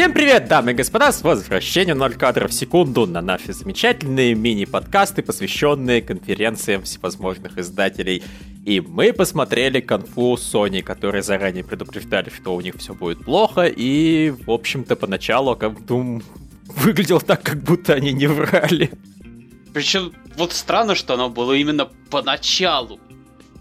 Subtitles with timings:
[0.00, 5.22] Всем привет, дамы и господа, с возвращением 0 кадров в секунду на наши замечательные мини-подкасты,
[5.22, 8.22] посвященные конференциям всевозможных издателей.
[8.64, 14.30] И мы посмотрели конфу Sony, которые заранее предупреждали, что у них все будет плохо, и,
[14.30, 16.22] в общем-то, поначалу как Doom
[16.76, 18.90] выглядел так, как будто они не врали.
[19.74, 22.98] Причем вот странно, что оно было именно поначалу.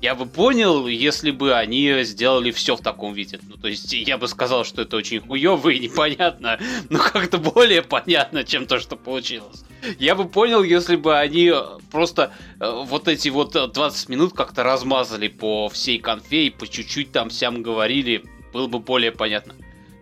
[0.02, 3.39] Я бы понял, если бы они сделали все в таком виде.
[3.49, 6.58] Ну, то есть, я бы сказал, что это очень хуево и непонятно,
[6.89, 9.66] но как-то более понятно, чем то, что получилось.
[9.98, 11.52] Я бы понял, если бы они
[11.91, 17.11] просто э, вот эти вот 20 минут как-то размазали по всей конфе и по чуть-чуть
[17.11, 19.53] там всем говорили, было бы более понятно.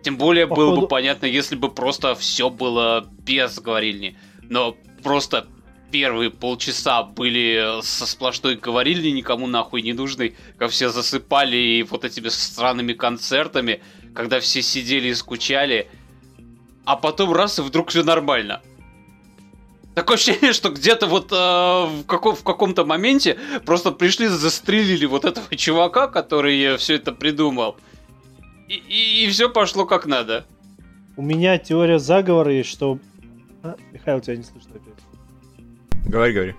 [0.02, 0.70] Тем более Походу...
[0.70, 4.16] было бы понятно, если бы просто все было без говорильни.
[4.42, 5.48] Но просто
[5.90, 12.04] первые полчаса были со сплошной говорили никому нахуй не нужны, как все засыпали и вот
[12.04, 13.82] этими странными концертами,
[14.14, 15.88] когда все сидели и скучали,
[16.84, 18.62] а потом раз и вдруг все нормально.
[19.94, 23.36] Такое ощущение, что где-то вот э, в, каком, в каком-то моменте
[23.66, 27.76] просто пришли, застрелили вот этого чувака, который все это придумал.
[28.68, 30.46] И, и, и все пошло как надо.
[31.16, 33.00] У меня теория заговора есть, что...
[33.64, 34.74] А, Михаил, тебя не слышно.
[36.06, 36.54] Говори, говори.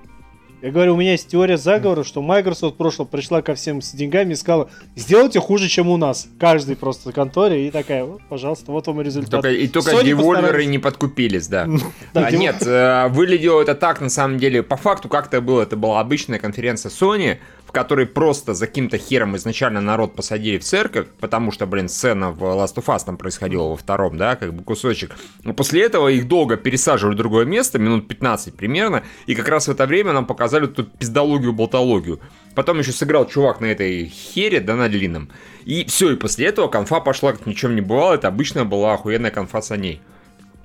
[0.61, 3.91] Я говорю, у меня есть теория заговора, что Microsoft в прошлом пришла ко всем с
[3.91, 6.27] деньгами и сказала, сделайте хуже, чем у нас.
[6.38, 9.41] Каждый просто конторе и такая, вот, пожалуйста, вот вам результат.
[9.41, 11.65] Только, и только Sony девольверы не подкупились, да.
[12.13, 15.77] а нет, э, выглядело это так, на самом деле, по факту, как это было, это
[15.77, 17.37] была обычная конференция Sony,
[17.69, 22.31] в которой просто за каким-то хером изначально народ посадили в церковь, потому что, блин, сцена
[22.31, 25.15] в Last of Us там происходила во втором, да, как бы кусочек.
[25.43, 29.67] Но после этого их долго пересаживали в другое место, минут 15 примерно, и как раз
[29.67, 32.20] в это время нам показали тут пиздологию-болтологию.
[32.55, 35.30] Потом еще сыграл чувак на этой хере, да, на длинном.
[35.65, 39.32] И все, и после этого конфа пошла, как ничем не бывало, это обычно была охуенная
[39.32, 40.02] конфа с ней.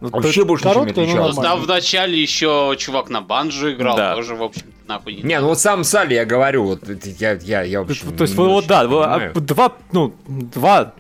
[0.01, 1.37] Ну, Вообще больше ничего не отличалось.
[1.37, 4.15] Там в начале еще чувак на банджо играл, да.
[4.15, 6.83] тоже, в общем нахуй не Не, ну вот сам Салли я говорю, вот
[7.19, 8.17] я, я, я в общем...
[8.17, 10.95] То есть, вы, вот, да, а, два, ну, два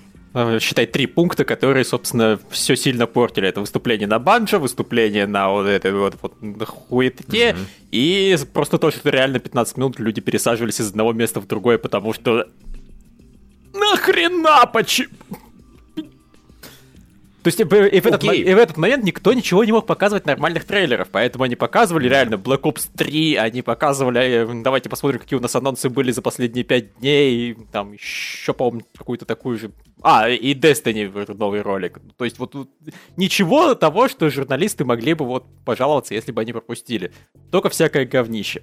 [0.60, 3.48] считай, три пункта, которые, собственно, все сильно портили.
[3.48, 7.56] Это выступление на банджо, выступление на вот этой вот, вот хуете, mm-hmm.
[7.92, 12.12] и просто то, что реально 15 минут люди пересаживались из одного места в другое, потому
[12.12, 12.46] что
[13.72, 15.08] нахрена почему?
[17.44, 20.24] То есть и, и, в этот, и в этот момент никто ничего не мог показывать
[20.24, 25.38] нормальных трейлеров, поэтому они показывали реально Black Ops 3, они показывали, э, давайте посмотрим, какие
[25.38, 29.72] у нас анонсы были за последние 5 дней, там еще, по-моему, какую-то такую же...
[30.02, 31.98] А, и Destiny новый ролик.
[32.16, 32.70] То есть вот, вот
[33.18, 37.12] ничего того, что журналисты могли бы вот пожаловаться, если бы они пропустили.
[37.50, 38.62] Только всякое говнище.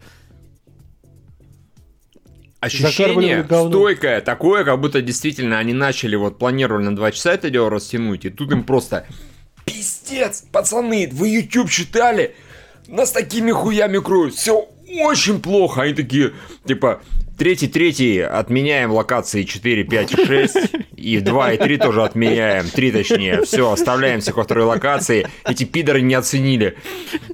[2.62, 7.70] Ощущение стойкое, такое, как будто действительно они начали, вот планировали на 2 часа это дело
[7.70, 9.06] растянуть, и тут им просто
[9.66, 12.36] Пиздец, пацаны, вы YouTube читали?
[12.88, 15.84] Нас такими хуями кроют, все очень плохо.
[15.84, 16.34] Они такие,
[16.66, 17.02] типа,
[17.41, 20.57] Третий, третий отменяем локации 4, 5 6.
[20.96, 22.69] И 2 и 3 тоже отменяем.
[22.69, 23.41] 3 точнее.
[23.46, 25.28] Все, оставляем все второй локации.
[25.44, 26.78] Эти пидоры не оценили.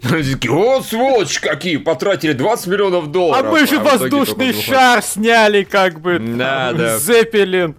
[0.10, 3.48] Они такие, вот сволочь какие, потратили 20 миллионов долларов.
[3.48, 6.20] А мы же а воздушный шар сняли, как бы.
[6.20, 7.00] Да, да.
[7.00, 7.76] Зеппелин.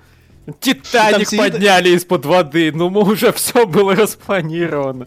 [0.61, 2.73] Титаник подняли из-под воды.
[2.75, 5.07] Ну, мы уже все было распланировано.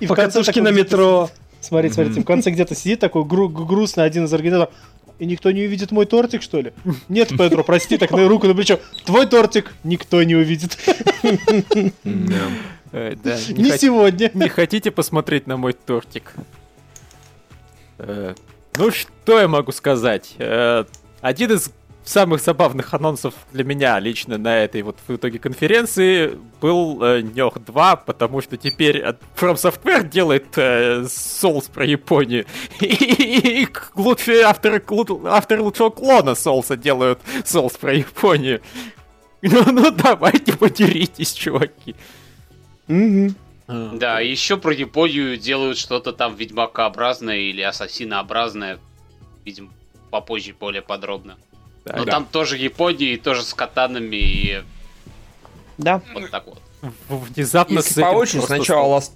[0.00, 1.28] И в конце на метро.
[1.60, 4.72] Смотрите, смотрите, в конце где-то сидит такой гру- грустный один из организаторов.
[5.18, 6.72] И никто не увидит мой тортик, что ли?
[7.08, 8.78] Нет, Петро, прости, так на руку на плечо.
[9.04, 10.78] Твой тортик никто не увидит.
[12.92, 13.14] Э,
[13.48, 14.30] не сегодня.
[14.32, 16.34] Не хотите посмотреть на мой тортик?
[17.98, 18.34] Э,
[18.76, 20.34] ну, что я могу сказать?
[20.38, 20.84] Э,
[21.20, 21.72] один из
[22.06, 27.58] самых забавных анонсов для меня лично на этой вот в итоге конференции был э, Нёх
[27.58, 29.02] 2, потому что теперь
[29.36, 32.46] From Software делает э, Souls про Японию.
[32.80, 34.82] И, лучшие авторы,
[35.26, 38.60] авторы лучшего клона Соулса делают Souls про Японию.
[39.42, 41.94] Ну, ну давайте потеритесь, чуваки.
[42.88, 48.78] Да, еще про Японию делают что-то там ведьмакообразное или ассасинообразное.
[49.44, 49.70] Видимо,
[50.10, 51.36] попозже более подробно.
[51.94, 52.12] Но да.
[52.12, 54.62] там тоже Япония, и тоже с катанами, и...
[55.78, 56.02] Да.
[56.14, 56.60] Вот так вот.
[57.08, 59.12] Внезапно Если по очереди, сначала Last...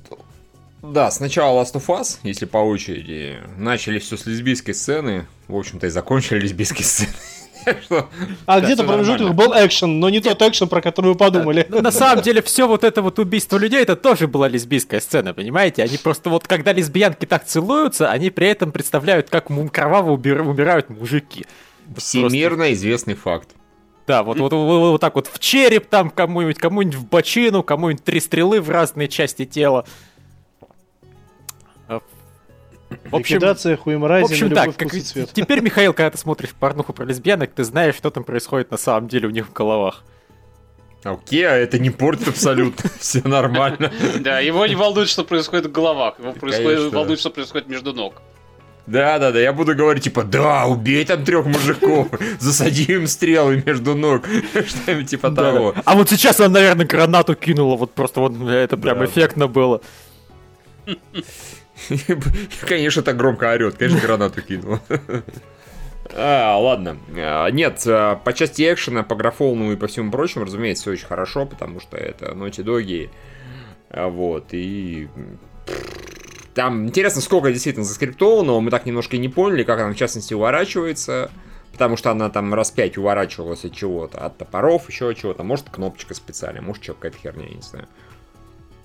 [0.82, 5.86] Да, сначала Last of Us, если по очереди, начали все с лесбийской сцены, в общем-то
[5.86, 7.12] и закончили лесбийской сцены.
[8.46, 11.66] А где-то промежуток был экшен, но не тот экшен, про который вы подумали.
[11.68, 15.82] На самом деле, все вот это вот убийство людей, это тоже была лесбийская сцена, понимаете?
[15.82, 21.46] Они просто вот, когда лесбиянки так целуются, они при этом представляют, как кроваво умирают мужики.
[21.96, 22.72] Всемирно Просто...
[22.74, 23.50] известный факт.
[24.06, 28.02] Да, вот, вот, вот, вот так вот в череп там кому-нибудь, кому-нибудь в бочину, кому-нибудь
[28.02, 29.84] три стрелы в разные части тела.
[31.88, 35.30] В общем, Ликвидация, хуемрази, в общем, так, как, цвет.
[35.32, 39.08] теперь, Михаил, когда ты смотришь порнуху про лесбиянок, ты знаешь, что там происходит на самом
[39.08, 40.02] деле у них в головах.
[41.04, 42.90] Окей, а это не портит абсолютно.
[42.98, 43.92] Все нормально.
[44.20, 46.18] Да, его не волнует, что происходит в головах.
[46.18, 48.22] Его волнует, что происходит между ног.
[48.90, 52.08] Да, да, да, я буду говорить, типа, да, убей там трех мужиков,
[52.40, 55.74] засади им стрелы между ног, что-нибудь типа того.
[55.84, 59.80] А вот сейчас она, наверное, гранату кинула, вот просто вот это прям эффектно было.
[62.66, 64.80] Конечно, так громко орет, конечно, гранату кинула.
[66.12, 66.98] А, ладно.
[67.16, 71.06] А, нет, а, по части экшена, по графолному и по всему прочему, разумеется, все очень
[71.06, 73.10] хорошо, потому что это Naughty Dog.
[73.90, 75.08] А, вот, и...
[76.54, 80.34] Там интересно, сколько действительно заскриптовано, мы так немножко и не поняли, как она в частности
[80.34, 81.30] уворачивается,
[81.72, 86.14] потому что она там раз пять уворачивалась от чего-то, от топоров, еще чего-то, может кнопочка
[86.14, 87.88] специальная, может что какая-то херня, я не знаю.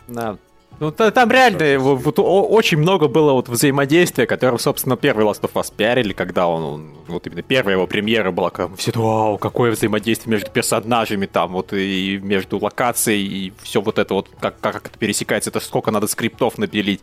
[0.07, 0.37] Да,
[0.79, 5.53] ну, там реально вот, вот, очень много было вот взаимодействия, которое, собственно, первый Last of
[5.53, 9.71] Us пиарили, когда он, он вот именно первая его премьера была, как все, вау, какое
[9.71, 14.87] взаимодействие между персонажами там, вот и между локацией, и все вот это вот, как, как
[14.87, 17.01] это пересекается, это сколько надо скриптов напилить.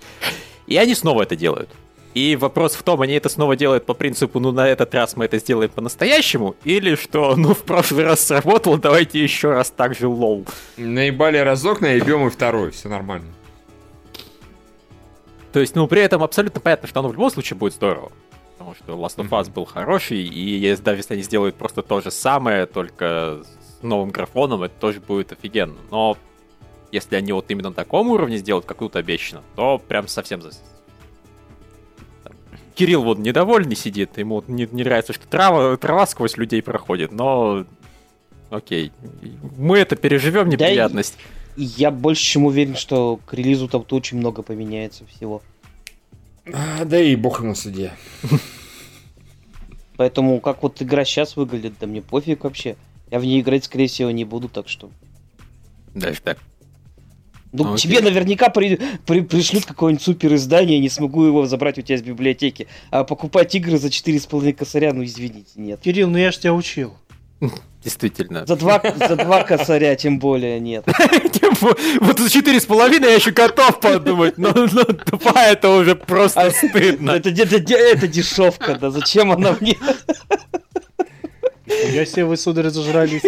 [0.73, 1.69] И они снова это делают.
[2.15, 5.27] И вопрос в том, они это снова делают по принципу, ну на этот раз мы
[5.27, 10.09] это сделаем по-настоящему, или что, ну в прошлый раз сработало, давайте еще раз так же
[10.09, 10.47] лол.
[10.79, 13.29] Наебали разок, наебем и второй, все нормально.
[15.53, 18.11] То есть, ну, при этом абсолютно понятно, что оно в любом случае будет здорово.
[18.57, 22.11] Потому что Last of Us был хороший, и даже если они сделают просто то же
[22.11, 23.43] самое, только
[23.79, 25.77] с новым графоном, это тоже будет офигенно.
[25.91, 26.17] Но
[26.93, 30.53] если они вот именно на таком уровне сделают, как тут обещано, то прям совсем за...
[32.75, 37.67] Кирилл вот недовольный сидит, ему не, не нравится, что трава, трава сквозь людей проходит, но
[38.51, 38.93] окей,
[39.59, 41.17] мы это переживем, неприятность.
[41.17, 45.43] Да, я больше чем уверен, что к релизу там очень много поменяется всего.
[46.53, 47.93] А, да и бог на суде.
[49.97, 52.77] Поэтому как вот игра сейчас выглядит, да мне пофиг вообще.
[53.11, 54.91] Я в ней играть, скорее всего, не буду, так что...
[55.95, 56.39] Даже так.
[57.53, 61.83] Ну, ну тебе наверняка при, при, пришлют какое-нибудь супер издание, не смогу его забрать у
[61.83, 62.67] тебя из библиотеки.
[62.91, 65.81] А покупать игры за 4,5 косаря, ну извините, нет.
[65.83, 66.95] Кирилл, ну я ж тебя учил.
[67.85, 68.47] Действительно.
[68.47, 70.87] За два, за два косаря тем более нет.
[72.01, 76.51] Вот за четыре с половиной я еще готов подумать, но, два это уже просто а,
[76.51, 77.13] стыдно.
[77.13, 79.77] Это дешевка, да зачем она мне?
[81.67, 83.23] Я себе вы, сударь, зажрались.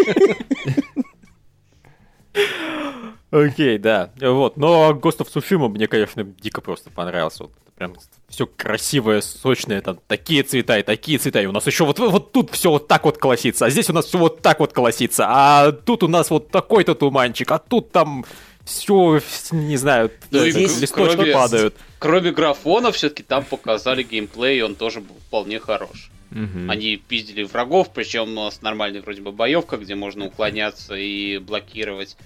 [3.34, 4.10] Окей, да.
[4.20, 4.56] Вот.
[4.56, 7.44] Но Ghost of Tsushima мне, конечно, дико просто понравился.
[7.44, 7.96] Вот, прям
[8.28, 11.42] все красивое, сочное, там такие цвета и такие цвета.
[11.42, 13.92] И у нас еще вот, вот тут все вот так вот колосится, а здесь у
[13.92, 17.90] нас все вот так вот колосится, а тут у нас вот такой-то туманчик, а тут
[17.90, 18.24] там
[18.64, 19.20] все,
[19.50, 21.74] не знаю, ну, здесь, листочки кроме, падают.
[21.98, 26.10] Кроме графона, все-таки там показали геймплей, и он тоже был вполне хорош.
[26.30, 26.70] Угу.
[26.70, 32.16] Они пиздили врагов, причем с нормальной вроде бы боевка, где можно уклоняться и блокировать.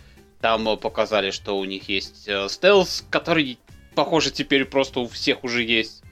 [0.40, 3.59] Там показали, что у них есть э, стелс, который
[3.99, 6.04] похоже, теперь просто у всех уже есть.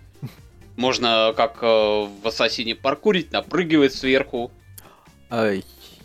[0.75, 4.51] Можно, как э, в Ассасине, паркурить, напрыгивать сверху.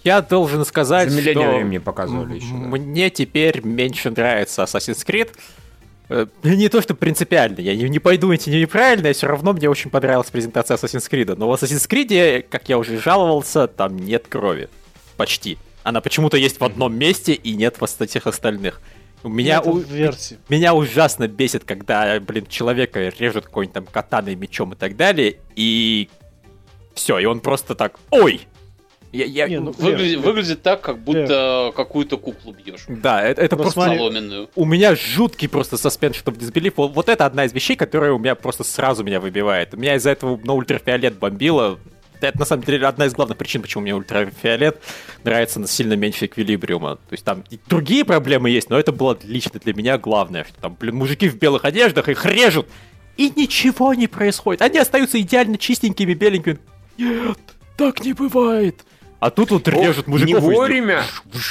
[0.04, 2.58] Я должен сказать, что мне показывали еще, да.
[2.58, 5.32] мне теперь меньше нравится Assassin's Creed.
[6.10, 9.68] Э, не то, что принципиально, я не, не пойду идти неправильно, а все равно мне
[9.68, 11.36] очень понравилась презентация Assassin's Creed.
[11.36, 14.70] Но в Assassin's Creed, как я уже жаловался, там нет крови.
[15.18, 15.58] Почти.
[15.84, 18.82] Она почему-то есть в одном месте и нет в всех остальных.
[19.24, 19.78] У меня, у...
[19.78, 20.40] версии.
[20.50, 26.10] меня ужасно бесит, когда, блин, человека режут какой-нибудь там катаной, мечом и так далее, и
[26.96, 28.48] все, и он просто так, ой,
[29.12, 29.48] я, я...
[29.48, 31.74] Не, ну, выглядит, вер, выглядит так, как будто вер.
[31.74, 32.86] какую-то куклу бьешь.
[32.88, 34.50] Да, это, это просто соломенную.
[34.56, 36.74] У меня жуткий просто саспенс, чтобы Disbelief.
[36.76, 39.74] Вот это одна из вещей, которая у меня просто сразу меня выбивает.
[39.74, 41.78] У меня из-за этого на ультрафиолет бомбило
[42.28, 44.82] это на самом деле одна из главных причин, почему мне ультрафиолет
[45.24, 46.96] нравится на сильно меньше эквилибриума.
[46.96, 50.54] То есть там и другие проблемы есть, но это было лично для меня главное, что
[50.62, 52.68] там, блин, мужики в белых одеждах их режут,
[53.18, 54.62] и ничего не происходит.
[54.62, 56.60] Они остаются идеально чистенькими, беленькими.
[56.98, 57.38] Нет,
[57.78, 58.84] так не бывает.
[59.22, 60.44] А тут вот режут мужиков.
[60.44, 61.04] Не вовремя.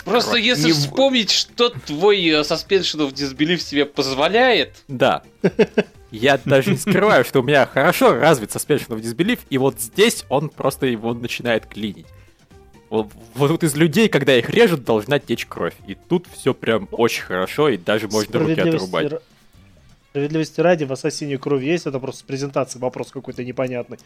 [0.05, 0.73] Просто если не...
[0.73, 4.83] вспомнить, что твой э, Suspension of Disbelief себе позволяет.
[4.89, 5.23] Да.
[6.11, 10.25] Я даже не скрываю, что у меня хорошо развит Suspension of Disbelief, и вот здесь
[10.29, 12.07] он просто его начинает клинить.
[12.89, 15.75] Вот, вот из людей, когда их режут, должна течь кровь.
[15.87, 19.13] И тут все прям очень хорошо, и даже можно руки отрубать.
[20.11, 23.99] Справедливости ради, в Ассасине кровь есть, это просто с презентацией вопрос какой-то непонятный.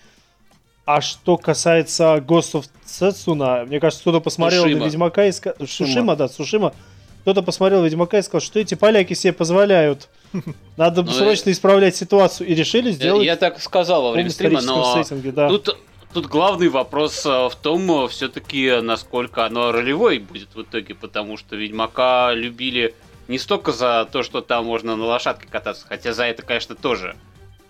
[0.84, 4.80] А что касается Ghost of Setsuna, мне кажется, кто-то посмотрел Сушима.
[4.80, 5.66] на Ведьмака и сказал...
[5.66, 6.74] Сушима, да, Сушима.
[7.22, 10.10] Кто-то посмотрел Ведьмака и сказал, что эти поляки себе позволяют.
[10.76, 12.48] Надо Ну, срочно исправлять ситуацию.
[12.48, 15.48] И решили Я, сделать я так сказал во время стрима, но сеттинге, да.
[15.48, 15.76] тут,
[16.12, 21.56] тут главный вопрос э, в том, все-таки, насколько оно ролевой будет в итоге, потому что
[21.56, 22.94] Ведьмака любили
[23.28, 27.16] не столько за то, что там можно на лошадке кататься, хотя за это, конечно, тоже,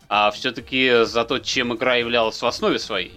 [0.08, 3.12] а все-таки за то, чем игра являлась в основе своей.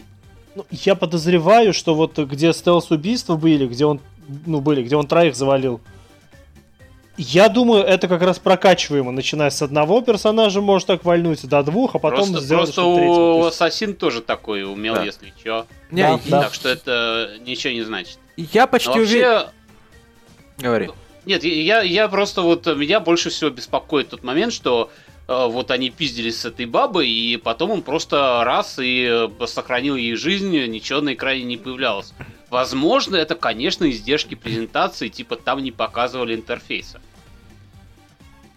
[0.55, 3.99] Ну, я подозреваю, что вот где стелс-убийства были, где он,
[4.45, 5.81] ну, были, где он троих завалил,
[7.17, 11.95] я думаю, это как раз прокачиваемо, начиная с одного персонажа, может так вальнуть, до двух,
[11.95, 15.03] а потом просто сделать просто у есть- Ассасин тоже такой умел, Да.
[15.03, 15.65] если что.
[15.91, 16.41] Не, Да, да.
[16.43, 18.19] Так что это ничего не значит.
[18.35, 19.29] Я Но почти уверен...
[19.29, 19.49] вообще,
[20.59, 20.89] Говори.
[21.25, 24.89] Нет, я, я просто вот меня больше всего беспокоит тот момент, что
[25.27, 29.95] э, вот они пиздились с этой бабой, и потом он просто раз и э, сохранил
[29.95, 32.13] ей жизнь, ничего на экране не появлялось.
[32.49, 37.01] Возможно, это, конечно, издержки презентации, типа там не показывали интерфейса.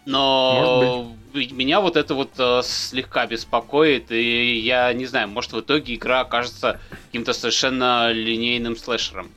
[0.07, 5.95] Но меня вот это вот э, слегка беспокоит, и я не знаю, может в итоге
[5.95, 9.29] игра окажется каким-то совершенно линейным слэшером.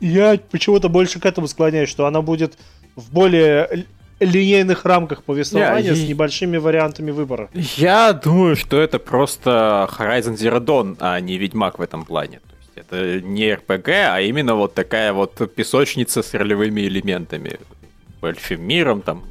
[0.00, 2.58] Я почему-то больше к этому склоняюсь, что она будет
[2.96, 3.86] в более
[4.20, 7.50] линейных рамках повествования Не, с небольшими вариантами выбора.
[7.76, 12.40] Я думаю, что это просто Horizon Zero Dawn, а не Ведьмак в этом плане.
[12.40, 17.58] То есть это не RPG, а именно вот такая вот песочница с ролевыми элементами.
[18.20, 19.24] Большим миром, там,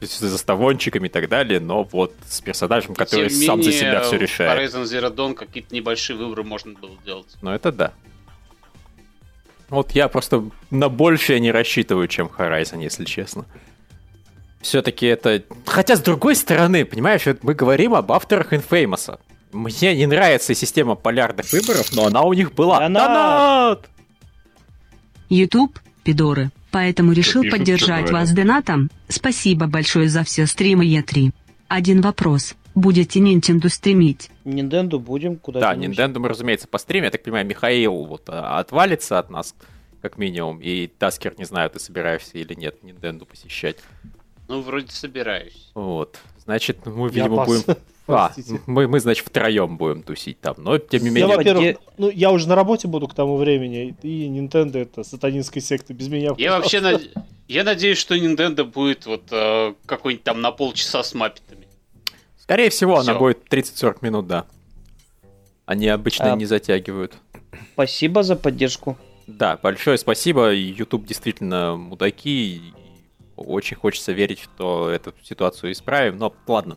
[0.00, 4.16] заставончиками и так далее, но вот с персонажем, который Тем сам за менее, себя все
[4.16, 4.74] решает.
[4.74, 7.34] Horizon Zero Dawn какие-то небольшие выборы можно было делать.
[7.42, 7.92] Но это да.
[9.68, 13.46] Вот я просто на большее не рассчитываю, чем Horizon, если честно.
[14.60, 15.42] Все-таки это...
[15.66, 19.18] Хотя, с другой стороны, понимаешь, вот мы говорим об авторах Infamous.
[19.52, 22.80] Мне не нравится система полярных выборов, но она у них была.
[22.80, 23.06] Донат!
[23.06, 23.90] Донат!
[25.28, 26.50] YouTube, пидоры.
[26.70, 28.90] Поэтому решил пишут, поддержать вас донатом.
[29.08, 31.32] Спасибо большое за все стримы Е3.
[31.68, 32.54] Один вопрос.
[32.74, 34.30] Будете Nintendo стримить?
[34.44, 37.06] Nintendo будем куда Да, Nintendo мы, разумеется, по стриме.
[37.06, 39.54] Я так понимаю, Михаил вот а, отвалится от нас,
[40.02, 40.58] как минимум.
[40.60, 43.78] И Таскер, не знаю, ты собираешься или нет Nintendo посещать.
[44.48, 45.70] Ну, вроде собираюсь.
[45.74, 46.18] Вот.
[46.44, 47.66] Значит, мы, видимо, пас.
[48.06, 48.60] А, Простите.
[48.66, 50.56] мы, мы, значит, втроем будем тусить там.
[50.58, 51.22] Но, тем не Я, менее...
[51.22, 55.04] Давай, во-первых, где- ну, я уже на работе буду к тому времени, и Nintendo это
[55.04, 56.34] сатанинская секта без меня.
[56.36, 57.02] Я вообще над-
[57.48, 61.66] я надеюсь, что Nintendo будет вот э, какой-нибудь там на полчаса с маппетами.
[62.38, 63.18] Скорее всего, она Всё.
[63.18, 64.44] будет 30-40 минут, да.
[65.64, 66.36] Они обычно А.
[66.36, 67.14] не затягивают.
[67.72, 68.98] Спасибо за поддержку.
[69.26, 70.52] Да, большое спасибо.
[70.52, 72.56] YouTube действительно мудаки.
[72.56, 72.60] и
[73.36, 76.18] Очень хочется верить, что эту ситуацию исправим.
[76.18, 76.76] Но ладно.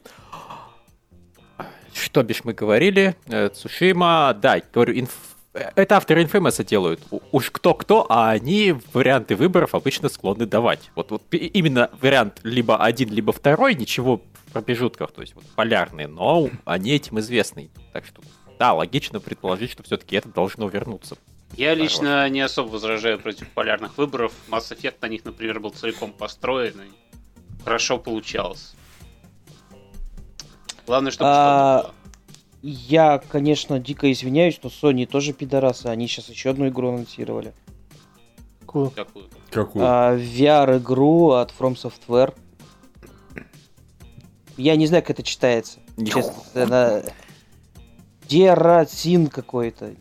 [1.98, 3.16] Что бишь мы говорили?
[3.28, 5.10] Э, Цушима, да, говорю, инф-
[5.54, 7.02] э, это авторы Infamous делают.
[7.32, 10.92] Уж кто-кто, а они варианты выборов обычно склонны давать.
[10.96, 16.08] Вот, вот именно вариант либо один, либо второй, ничего в промежутках, то есть вот полярные,
[16.08, 17.70] но они этим известны.
[17.94, 18.22] Так что,
[18.60, 21.18] да, логично предположить, что все-таки это должно вернуться.
[21.56, 24.34] Я лично не особо возражаю против полярных выборов.
[24.50, 28.76] Mass Effect на них, например, был целиком построен и хорошо получалось.
[30.88, 31.96] Главное, чтобы А, что-то было.
[32.64, 35.88] Я, конечно, дико извиняюсь, но Sony тоже пидорасы.
[35.88, 37.54] Они сейчас еще одну игру анонсировали.
[38.62, 38.92] Какую?
[39.52, 39.86] Какую.
[39.86, 42.34] А, VR-игру от From Software.
[44.56, 45.80] Я не знаю, как это читается.
[45.98, 47.14] Честно, это...
[48.28, 49.94] Дерацин какой-то.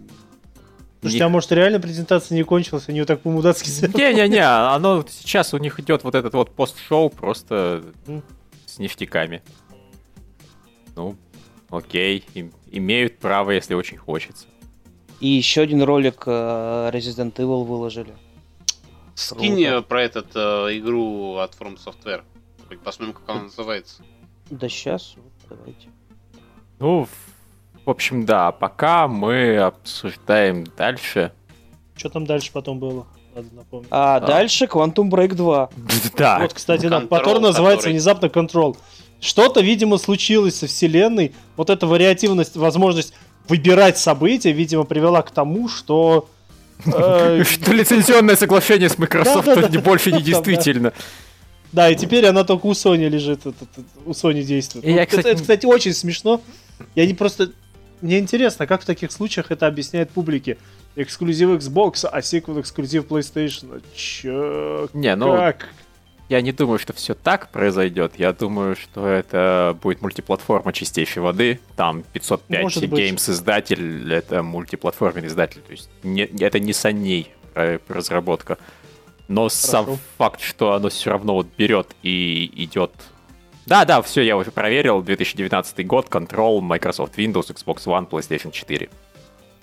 [1.00, 3.68] Слушайте, а может реально презентация не кончилась, они ее так по-мудацки?
[3.96, 7.84] Не-не-не, оно сейчас у них идет вот этот вот пост-шоу просто
[8.66, 9.42] с ништяками.
[10.96, 11.14] Ну,
[11.70, 14.46] окей, им- имеют право, если очень хочется.
[15.20, 18.14] И еще один ролик э, Resident Evil выложили.
[19.14, 19.82] Скинь Круто.
[19.82, 22.22] про этот э, игру от From Software.
[22.68, 24.02] Хоть Посмотрим, как она называется.
[24.50, 25.88] Да сейчас, вот, давайте.
[26.78, 31.32] Ну, в- в общем, да, пока мы обсуждаем дальше.
[31.94, 33.06] Что там дальше потом было?
[33.34, 33.88] Надо напомнить.
[33.90, 35.70] А, дальше Quantum Break 2.
[36.16, 38.76] Да, Вот, кстати, да, Патор называется внезапно Control.
[39.20, 41.34] Что-то, видимо, случилось со вселенной.
[41.56, 43.14] Вот эта вариативность, возможность
[43.48, 46.28] выбирать события, видимо, привела к тому, что...
[46.84, 49.48] э, что лицензионное соглашение с Microsoft
[49.82, 50.92] больше не действительно.
[51.72, 53.40] Да, и теперь она только у Sony лежит,
[54.04, 54.84] у Sony действует.
[54.84, 56.40] Это, кстати, очень смешно.
[56.94, 57.50] Я не просто...
[58.02, 60.58] Мне интересно, как в таких случаях это объясняет публике.
[60.96, 63.82] Эксклюзив Xbox, а сиквел эксклюзив PlayStation.
[63.94, 64.88] Чё?
[64.92, 65.68] Не, ну, Как?
[66.28, 68.14] Я не думаю, что все так произойдет.
[68.18, 71.60] Я думаю, что это будет мультиплатформа чистейшей воды.
[71.76, 75.60] Там 505 Может Games издатель, это мультиплатформенный издатель.
[75.60, 78.58] То есть не, это не саней разработка.
[79.28, 79.56] Но Хорошо.
[79.56, 82.92] сам факт, что оно все равно вот берет и идет...
[83.66, 85.02] Да, да, все, я уже проверил.
[85.02, 88.88] 2019 год, Control, Microsoft Windows, Xbox One, PlayStation 4.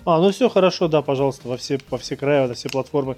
[0.04, 3.16] А, ну все хорошо, да, пожалуйста, во все, во все края, во все платформы.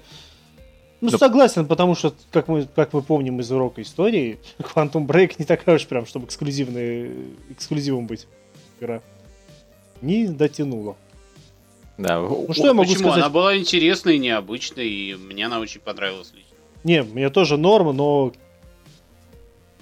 [0.99, 1.17] Ну, да.
[1.17, 5.75] согласен, потому что, как мы, как мы помним из урока истории, Quantum Break не такая
[5.75, 7.11] уж прям, чтобы эксклюзивный,
[7.51, 8.27] эксклюзивом быть
[8.79, 9.01] игра.
[10.01, 10.95] Не дотянула.
[11.97, 12.19] Да.
[12.19, 13.09] Ну, что О, я могу почему?
[13.09, 13.23] сказать?
[13.23, 16.55] Она была интересной, и необычной, и мне она очень понравилась лично.
[16.83, 18.33] Не, мне тоже норма, но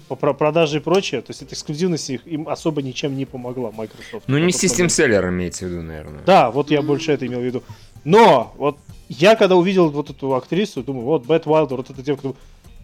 [0.08, 4.28] по продаже и прочее, то есть эта эксклюзивность их, им особо ничем не помогла Microsoft.
[4.28, 6.22] Ну, не систем селлер имеется в виду, наверное.
[6.24, 7.62] Да, вот я больше это имел в виду.
[8.04, 12.34] Но, вот я когда увидел вот эту актрису, думаю, вот Бэт Уайлдер, вот эта девка,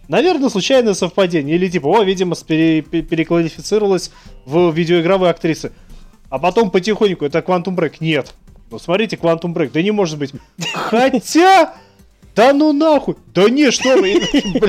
[0.09, 1.57] наверное, случайное совпадение.
[1.57, 4.13] Или типа, о, видимо, пере, переквалифицировалась
[4.45, 5.73] в видеоигровые актрисы.
[6.29, 7.97] А потом потихоньку, это Quantum Break.
[8.01, 8.35] Нет.
[8.71, 9.71] Ну, смотрите, Quantum Break.
[9.73, 10.33] Да не может быть.
[10.75, 11.75] Хотя...
[12.35, 13.17] Да ну нахуй!
[13.35, 14.23] Да не, что вы!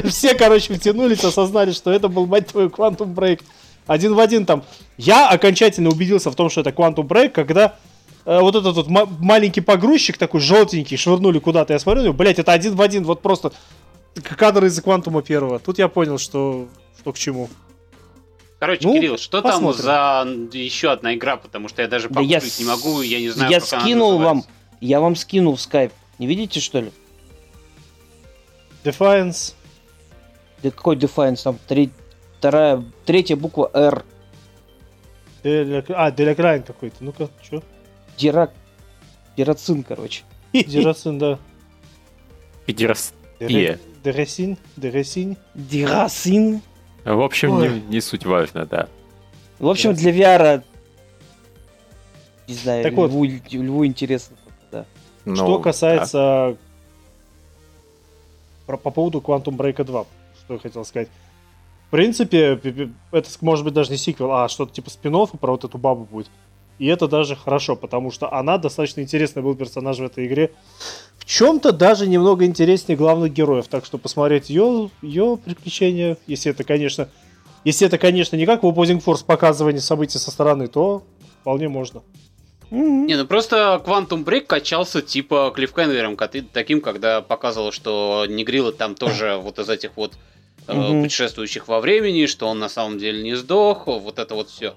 [0.10, 3.40] Все, короче, втянулись, осознали, что это был, мать твою, Quantum Break.
[3.88, 4.64] Один в один там.
[4.98, 7.76] Я окончательно убедился в том, что это Quantum Break, когда
[8.26, 11.74] вот этот вот маленький погрузчик такой желтенький швырнули куда-то.
[11.74, 13.52] Я смотрю, блять, это один в один, вот просто
[14.22, 15.60] кадр из Квантума первого.
[15.60, 16.68] Тут я понял, что,
[17.00, 17.50] что к чему.
[18.60, 19.84] Короче, ну, Кирилл, что посмотрим.
[19.84, 23.30] там за еще одна игра, потому что я даже да я не могу, я не
[23.30, 24.44] знаю, Я скинул вам,
[24.80, 25.92] я вам скинул в скайп.
[26.18, 26.94] Не видите, что ли?
[28.86, 29.56] Defiance.
[30.62, 31.44] Да какой Defiance?
[31.44, 31.90] Там три,
[32.38, 34.06] вторая, третья буква R.
[35.44, 37.04] А, Делякрайн какой-то.
[37.04, 37.62] Ну-ка, что?
[38.18, 38.52] Дирак...
[39.38, 40.24] Дирацин, короче.
[40.54, 41.40] Дирацин, да.
[42.66, 43.80] Педерастия.
[44.04, 44.58] Дерасин?
[44.76, 45.38] Дерасин?
[45.56, 46.62] Дирасин?
[47.04, 48.88] В общем, не, не суть важно, да.
[49.60, 50.64] В общем, для VR,
[52.48, 54.38] не знаю, так льву, вот, льву интересно.
[54.72, 54.86] Да.
[55.26, 56.58] Ну, что касается
[58.68, 58.78] да.
[58.78, 60.06] по поводу Quantum Break 2,
[60.40, 61.10] что я хотел сказать.
[61.88, 62.60] В принципе,
[63.12, 66.30] это может быть даже не сиквел, а что-то типа спин про вот эту бабу будет.
[66.80, 70.52] И это даже хорошо, потому что она достаточно интересный был персонаж в этой игре.
[71.18, 73.68] В чем-то даже немного интереснее главных героев.
[73.68, 77.10] Так что посмотреть ее, ее приключения, если это, конечно,
[77.64, 81.04] если это, конечно, не как в Opposing Force показывание событий со стороны, то
[81.42, 82.02] вполне можно.
[82.72, 86.18] Не, ну просто Quantum Break качался типа клиффхендером,
[86.52, 90.14] таким, когда показывал, что Негрила там тоже вот из этих вот
[90.68, 94.74] э, путешествующих во времени, что он на самом деле не сдох, вот это вот все.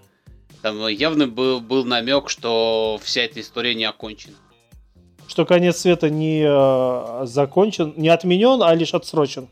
[0.62, 4.36] Там явно был, был намек, что вся эта история не окончена.
[5.28, 9.48] Что конец света не э, закончен, не отменен, а лишь отсрочен.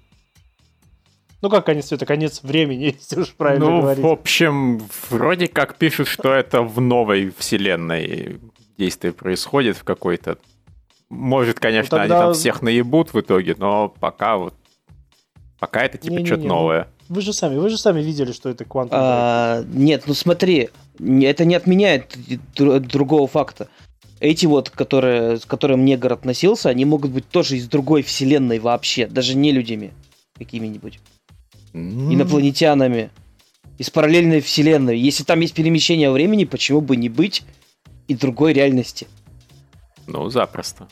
[1.42, 4.02] Ну как конец света, конец времени, если уж правильно ну, говорить.
[4.02, 8.40] в общем, вроде как пишут, что это в новой вселенной
[8.78, 10.38] действие происходит в какой-то.
[11.10, 12.16] Может, конечно, ну, тогда...
[12.16, 14.54] они там всех наебут в итоге, но пока вот
[15.58, 16.88] пока это типа что-то новое.
[17.08, 19.04] Вы же сами, вы же сами видели, что это квантовый.
[19.04, 22.16] А, нет, ну смотри, это не отменяет
[22.54, 23.68] другого факта.
[24.20, 29.07] Эти вот, которые, с которым негр относился, они могут быть тоже из другой вселенной вообще,
[29.07, 29.90] даже не людьми
[30.38, 31.00] какими-нибудь.
[31.72, 32.14] Mm.
[32.14, 33.11] Инопланетянами.
[33.76, 34.98] Из параллельной вселенной.
[34.98, 37.42] Если там есть перемещение времени, почему бы не быть
[38.07, 39.09] и другой реальности?
[40.07, 40.88] Ну, запросто.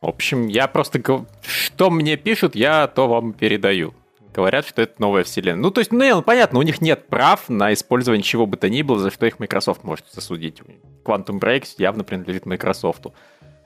[0.00, 1.00] В общем, я просто...
[1.42, 3.94] Что мне пишут, я то вам передаю
[4.38, 5.60] говорят, что это новая вселенная.
[5.60, 8.82] Ну, то есть, ну, понятно, у них нет прав на использование чего бы то ни
[8.82, 10.62] было, за что их Microsoft может засудить.
[11.04, 13.06] Quantum Break явно принадлежит Microsoft.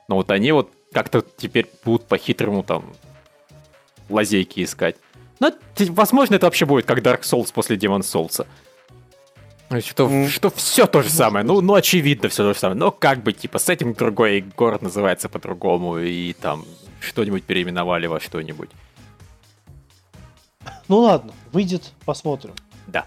[0.09, 2.95] Но вот они вот как-то теперь будут по-хитрому там
[4.09, 4.97] лазейки искать.
[5.41, 5.53] Ну,
[5.91, 8.47] возможно, это вообще будет как Dark Souls после Demon Souls.
[9.81, 10.29] Что, mm.
[10.29, 11.45] что все то же самое.
[11.45, 12.79] Ну, ну, очевидно, все то же самое.
[12.79, 16.65] Но как бы, типа, с этим другой город называется по-другому, и там
[17.01, 18.71] что-нибудь переименовали во что-нибудь.
[20.88, 22.55] Ну ладно, выйдет, посмотрим.
[22.87, 23.07] Да.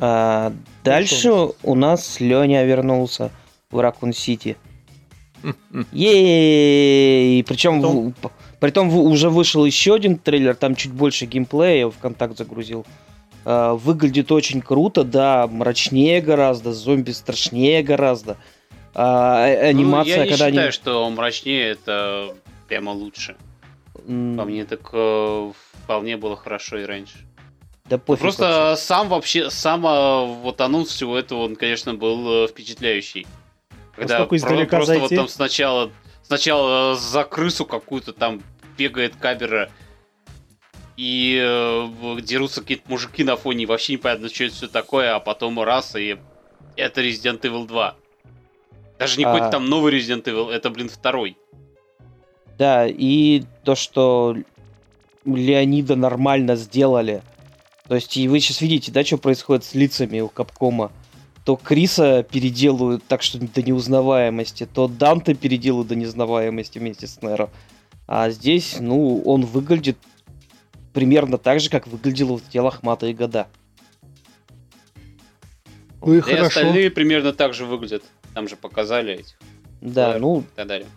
[0.00, 1.30] А, ну, дальше
[1.62, 3.30] у нас Леня вернулся
[3.70, 4.56] в Ракун Сити.
[5.92, 7.42] Ей!
[7.44, 8.14] Причем,
[8.60, 12.38] при том уже вышел еще один трейлер, там чуть больше геймплея, я его в контакт
[12.38, 12.86] загрузил.
[13.44, 18.36] А, выглядит очень круто, да, мрачнее гораздо, зомби страшнее гораздо.
[18.94, 20.70] А, анимация, ну, я не когда считаю, они...
[20.70, 22.34] что мрачнее это
[22.68, 23.36] прямо лучше.
[24.06, 24.36] Mm.
[24.36, 25.52] По мне так э,
[25.84, 27.18] вполне было хорошо и раньше.
[27.84, 28.82] Да пофиг Просто вообще.
[28.82, 33.26] сам вообще, сам а, вот анонс всего этого, он, конечно, был э, впечатляющий.
[33.96, 35.00] Когда про- просто зайти?
[35.00, 35.90] вот там сначала,
[36.22, 38.42] сначала за крысу какую-то там
[38.78, 39.70] бегает камера,
[40.96, 45.20] и э, дерутся какие-то мужики на фоне, и вообще непонятно, что это все такое, а
[45.20, 46.18] потом раз, и
[46.76, 47.96] это Resident Evil 2.
[48.98, 49.32] Даже не А.
[49.32, 51.36] какой-то там новый Resident Evil, это, блин, второй.
[52.58, 54.36] Да, и то, что
[55.24, 57.22] Леонида нормально сделали.
[57.88, 60.92] То есть, и вы сейчас видите, да, что происходит с лицами у Капкома.
[61.44, 67.50] То Криса переделывают так, что до неузнаваемости, то Данте переделывают до неузнаваемости вместе с Неро.
[68.06, 69.98] А здесь, ну, он выглядит
[70.92, 73.48] примерно так же, как выглядел в телах Мата и Года.
[76.00, 76.46] Ну и и хорошо.
[76.46, 78.02] остальные примерно так же выглядят.
[78.34, 79.36] Там же показали этих
[79.80, 80.88] Да, ну, и так далее.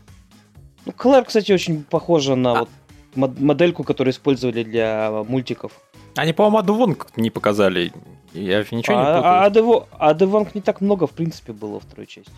[0.85, 2.59] Ну, Клэр, кстати, очень похожа на А.
[2.61, 2.69] вот
[3.15, 5.71] мод- модельку, которую использовали для мультиков.
[6.15, 7.91] Они, по-моему, Аду Вонг не показали.
[8.33, 9.87] Я ничего не а, путаю.
[9.91, 12.31] а, а Деванг не так много, в принципе, было во второй части.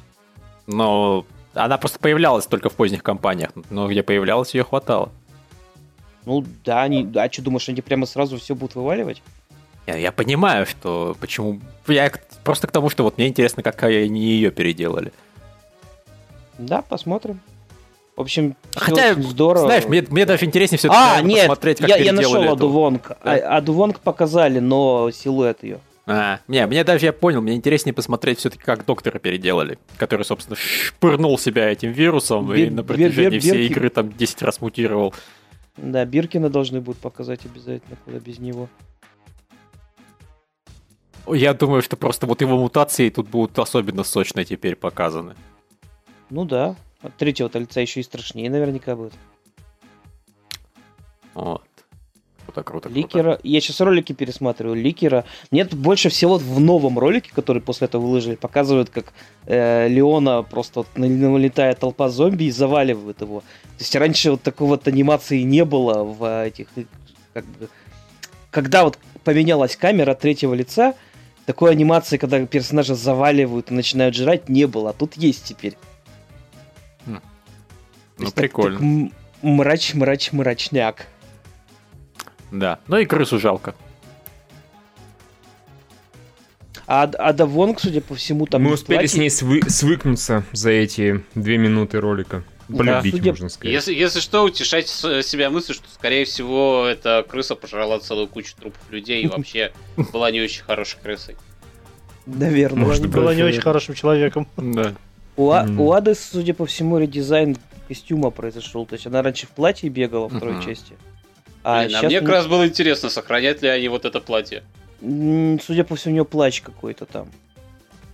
[0.67, 3.51] Но она просто появлялась только в поздних компаниях.
[3.69, 5.09] Но где появлялась, ее хватало.
[6.25, 9.23] Ну да, они, а что думаешь, они прямо сразу все будут вываливать?
[9.87, 11.61] Я, я понимаю, что почему...
[11.87, 12.11] Я
[12.43, 15.11] просто к тому, что вот мне интересно, как они ее переделали.
[16.57, 17.39] Да, посмотрим.
[18.17, 19.67] В общем, Хотя, очень здорово.
[19.67, 22.51] Знаешь, мне, мне даже интереснее все-таки а, нет, посмотреть, как я, я нашел эту.
[22.53, 23.07] Аду Вонг.
[23.09, 23.15] Да.
[23.23, 25.79] А, Аду Вонг показали, но силуэт ее.
[26.07, 30.55] А, не, мне даже я понял, мне интереснее посмотреть все-таки, как доктора переделали, который, собственно,
[30.55, 33.71] шпырнул себя этим вирусом и Бир- на бир- протяжении бир- всей бирки.
[33.73, 35.13] игры там 10 раз мутировал.
[35.77, 38.67] Да, Биркина должны будут показать обязательно, куда без него.
[41.27, 45.35] Я думаю, что просто вот его мутации тут будут особенно сочно теперь показаны.
[46.31, 49.13] Ну да, от третьего-то лица еще и страшнее наверняка будет.
[51.33, 51.63] Вот.
[52.45, 52.89] Круто, круто, круто.
[52.89, 55.25] Ликера, я сейчас ролики пересматриваю, Ликера.
[55.51, 59.13] Мне тут больше всего в новом ролике, который после этого выложили, показывают, как
[59.45, 63.41] э, Леона просто вот на- налетает толпа зомби и заваливает его.
[63.41, 66.67] То есть раньше вот такой вот анимации не было в э, этих,
[67.33, 67.67] как бы,
[68.49, 70.95] когда вот поменялась камера третьего лица,
[71.45, 74.91] такой анимации, когда персонажа заваливают и начинают жрать, не было.
[74.91, 75.77] А тут есть теперь.
[77.07, 78.77] Ну, так- прикольно.
[79.09, 81.07] так мрач, мрач, мрачняк.
[82.51, 82.79] Да.
[82.87, 83.75] Ну и крысу жалко.
[86.85, 90.43] А, а да Вонг, судя по всему, там Мы успели платье- с ней свы- свыкнуться
[90.53, 92.43] за эти две минуты ролика.
[92.69, 93.73] Полюбить, Судя- можно сказать.
[93.73, 98.81] Если, если что, утешать себя мыслью, что, скорее всего, эта крыса пожрала целую кучу трупов
[98.89, 99.73] людей и вообще
[100.13, 101.35] была не очень хорошей крысой.
[102.25, 102.79] Наверное.
[102.83, 104.47] Была, Может была не очень хорошим человеком.
[104.57, 104.95] Да.
[105.37, 105.79] У, А- Мгм.
[105.81, 108.85] у Ады, судя по всему, редизайн костюма произошел.
[108.85, 110.63] То есть она раньше в платье бегала во второй Мгм.
[110.65, 110.93] части.
[111.63, 114.63] А, Блин, а мне как раз было интересно, сохранят ли они вот это платье.
[114.99, 117.29] судя по всему, у нее плащ какой-то там.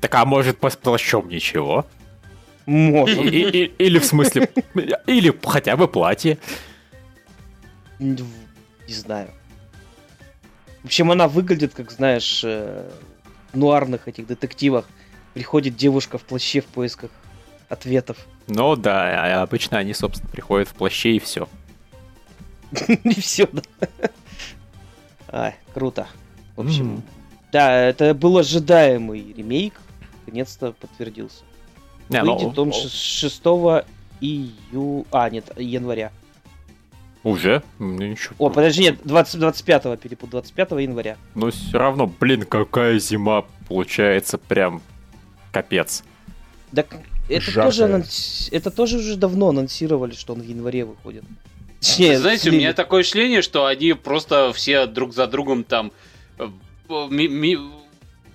[0.02, 1.86] Так а может под плащом ничего?
[2.66, 3.20] Может.
[3.20, 4.50] и- и- Или в смысле...
[5.08, 6.38] Или хотя бы платье.
[8.00, 9.30] Не знаю.
[10.82, 12.90] В общем, она выглядит, как, знаешь, э,
[13.54, 14.86] в нуарных этих детективах.
[15.34, 17.12] Приходит девушка в плаще в поисках
[17.70, 18.18] ответов.
[18.48, 21.48] Ну да, а обычно они, собственно, приходят в плаще и все.
[23.04, 23.62] И все, да.
[25.32, 26.08] Ай, круто.
[26.56, 27.04] В общем,
[27.52, 29.80] да, это был ожидаемый ремейк.
[30.26, 31.44] Наконец-то подтвердился.
[32.10, 33.42] Не, ну, Выйдет он ш- 6
[34.22, 35.06] ию...
[35.12, 36.12] А, нет, января.
[37.24, 37.64] Уже?
[37.80, 38.36] Ну ничего.
[38.38, 41.18] О, подожди, нет, 20, 25 перепут, 25 января.
[41.36, 44.82] Но все равно, блин, какая зима получается прям
[45.54, 46.04] капец.
[46.76, 46.88] Так
[47.30, 47.64] это Жаркое.
[47.72, 51.24] тоже, анонс- это тоже уже давно анонсировали, что он в январе выходит.
[51.80, 55.92] Точнее, Знаете, у меня такое ощущение, что они просто все друг за другом там...
[56.40, 56.50] э,
[57.10, 57.60] ми- ми-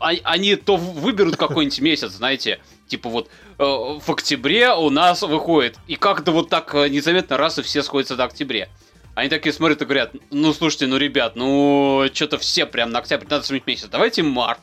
[0.01, 3.29] а- Они то выберут какой-нибудь месяц, знаете, типа вот
[3.59, 7.83] э, в октябре у нас выходит, и как-то вот так э, незаметно раз и все
[7.83, 8.69] сходятся до октября.
[9.15, 13.27] Они такие смотрят и говорят, ну слушайте, ну ребят, ну что-то все прям на октябрь
[13.29, 14.61] надо сменить месяц, давайте март.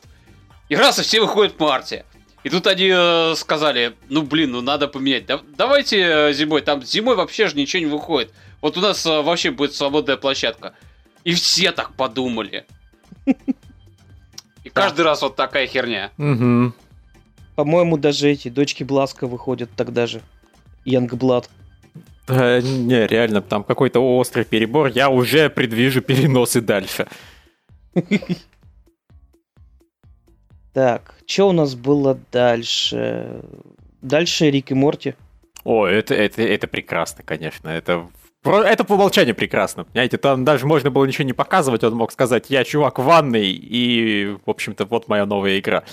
[0.70, 2.06] И раз и все выходят в марте.
[2.46, 5.26] И тут они э, сказали, ну блин, ну надо поменять.
[5.26, 8.32] Да- давайте э, зимой, там зимой вообще же ничего не выходит.
[8.62, 10.76] Вот у нас э, вообще будет свободная площадка.
[11.24, 12.68] И все так подумали.
[14.64, 16.12] И каждый раз вот такая херня.
[16.20, 16.74] Угу.
[17.56, 20.22] По-моему, даже эти дочки Бласка выходят тогда же.
[20.86, 21.50] Янгблад.
[22.28, 24.90] Да, не, реально, там какой-то острый перебор.
[24.90, 27.08] Я уже предвижу переносы дальше.
[30.76, 33.42] Так, что у нас было дальше?
[34.02, 35.16] Дальше Рик и Морти.
[35.64, 37.70] О, это, это, это прекрасно, конечно.
[37.70, 38.10] Это,
[38.44, 39.86] это по умолчанию прекрасно.
[39.86, 41.86] Понимаете, там даже можно было ничего не показывать.
[41.86, 45.86] Он мог сказать, я чувак в ванной, и, в общем-то, вот моя новая игра.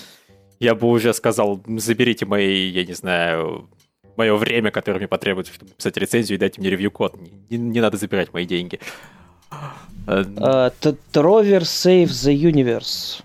[0.59, 3.69] Я бы уже сказал, заберите мои, я не знаю,
[4.17, 7.15] мое время, которое мне потребуется, чтобы написать рецензию и дайте мне ревью-код.
[7.49, 8.81] Не, не надо забирать мои деньги.
[9.49, 13.23] А, Т- Trover Save the Universe.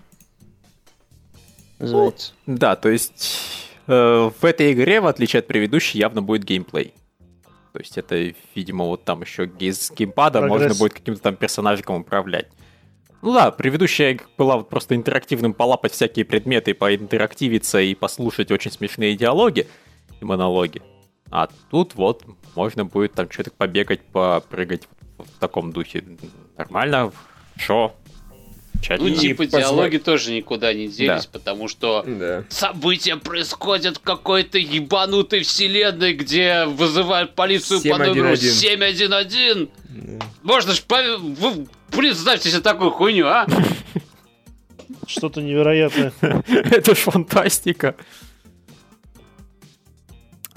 [1.79, 2.33] Называется.
[2.45, 3.39] Да, то есть
[3.87, 6.93] э, в этой игре, в отличие от предыдущей, явно будет геймплей.
[7.73, 10.61] То есть это, видимо, вот там еще с геймпада Прогресс.
[10.61, 12.47] можно будет каким-то там персонажиком управлять.
[13.21, 19.15] Ну да, предыдущая была вот просто интерактивным полапать всякие предметы, поинтерактивиться и послушать очень смешные
[19.15, 19.67] диалоги
[20.21, 20.81] и монологи.
[21.29, 24.87] А тут вот можно будет там что-то побегать, попрыгать
[25.17, 26.03] в таком духе.
[26.57, 27.11] Нормально,
[28.81, 32.43] шо, Ну, типа, позва- диалоги тоже никуда не делись, потому что Да.
[32.49, 38.59] события происходят в какой-то ебанутой вселенной, где вызывают полицию по номеру 711.
[38.59, 39.69] 711.
[40.43, 43.45] Можно ж, пов- вы представьте себе такую хуйню, а?
[45.07, 46.13] Что-то невероятное.
[46.21, 47.95] Это ж фантастика.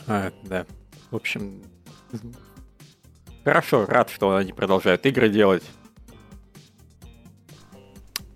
[0.07, 0.67] А, да.
[1.11, 1.63] В общем,
[3.45, 5.63] хорошо, рад, что они продолжают игры делать.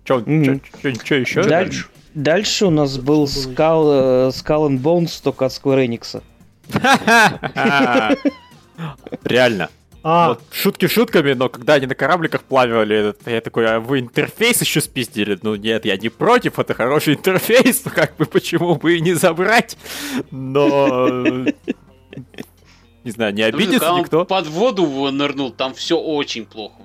[0.07, 0.61] Че Мгм.
[0.83, 1.43] еще?
[1.43, 6.21] Дальше, дальше у нас был Skull, э, Skull and Bones, только от Square Enix.
[9.23, 9.69] Реально.
[10.03, 14.61] А, Вот шутки шутками, но когда они на корабликах плавали, я такой, а вы интерфейс
[14.61, 15.37] еще спиздили?
[15.41, 19.13] Ну нет, я не против, это хороший интерфейс, ну как бы почему бы и не
[19.13, 19.77] забрать?
[20.31, 21.07] Но...
[21.09, 21.53] э,
[23.03, 24.23] Не знаю, не обидится никто.
[24.23, 26.81] под воду нырнул, там все очень плохо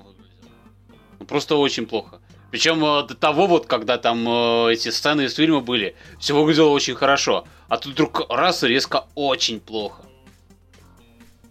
[1.27, 2.19] Просто очень плохо.
[2.53, 6.69] Причем э, до того вот, когда там э, эти сцены из фильма были, все выглядело
[6.69, 7.47] очень хорошо.
[7.67, 10.03] А тут вдруг раз и резко очень плохо.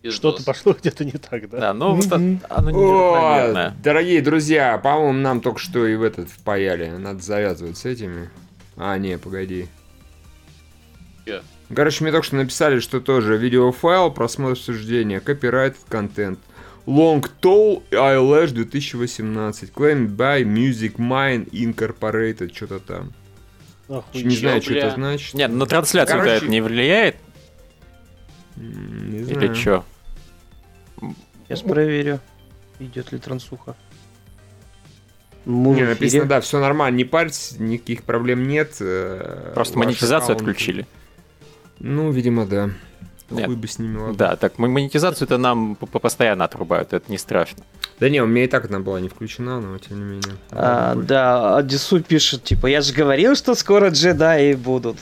[0.09, 1.59] Что-то пошло где-то не так, да?
[1.59, 2.39] Да, ну вот оно
[2.69, 3.77] О, неравномерное.
[3.83, 6.91] дорогие друзья, по-моему, нам только что и в этот впаяли.
[6.91, 8.31] Надо завязывать с этими.
[8.77, 9.67] А, не, погоди.
[11.75, 16.39] Короче, мне только что написали, что тоже видеофайл, просмотр суждения, копирайт контент.
[16.87, 19.71] Long Tall Eyelash 2018.
[19.73, 22.55] Claimed by Music Mine Incorporated.
[22.55, 23.13] Что-то там.
[23.89, 24.25] Охуеть.
[24.27, 25.35] Не знаю, что это значит.
[25.35, 27.17] Нет, на трансляцию Короче, это не влияет?
[28.57, 29.55] Не Или знаю.
[29.55, 29.85] что?
[31.49, 32.21] Сейчас проверю,
[32.79, 33.77] идет ли трансуха.
[35.45, 38.77] Не, Мы в написано, да, все нормально, не парьтесь, никаких проблем нет.
[38.81, 40.87] э, Просто ваш монетизацию аккаунт- отключили.
[41.81, 42.71] Ну, видимо, да.
[43.37, 43.47] Нет.
[43.47, 44.15] Хуй бы с ними ладно.
[44.15, 47.65] Да, так монетизацию-то нам постоянно отрубают, это не страшно.
[48.01, 50.37] Да не, у меня и так она была не включена, но тем не менее.
[50.51, 54.97] А, да, Адису пишет, типа, я же говорил, что скоро джедаи будут.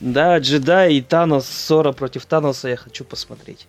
[0.00, 3.66] Да, джедаи и Танос, ссора против Таноса я хочу посмотреть.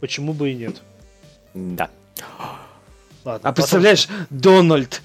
[0.00, 0.82] Почему бы и нет?
[1.54, 1.90] Да.
[3.24, 5.02] Ладно, А представляешь, Дональд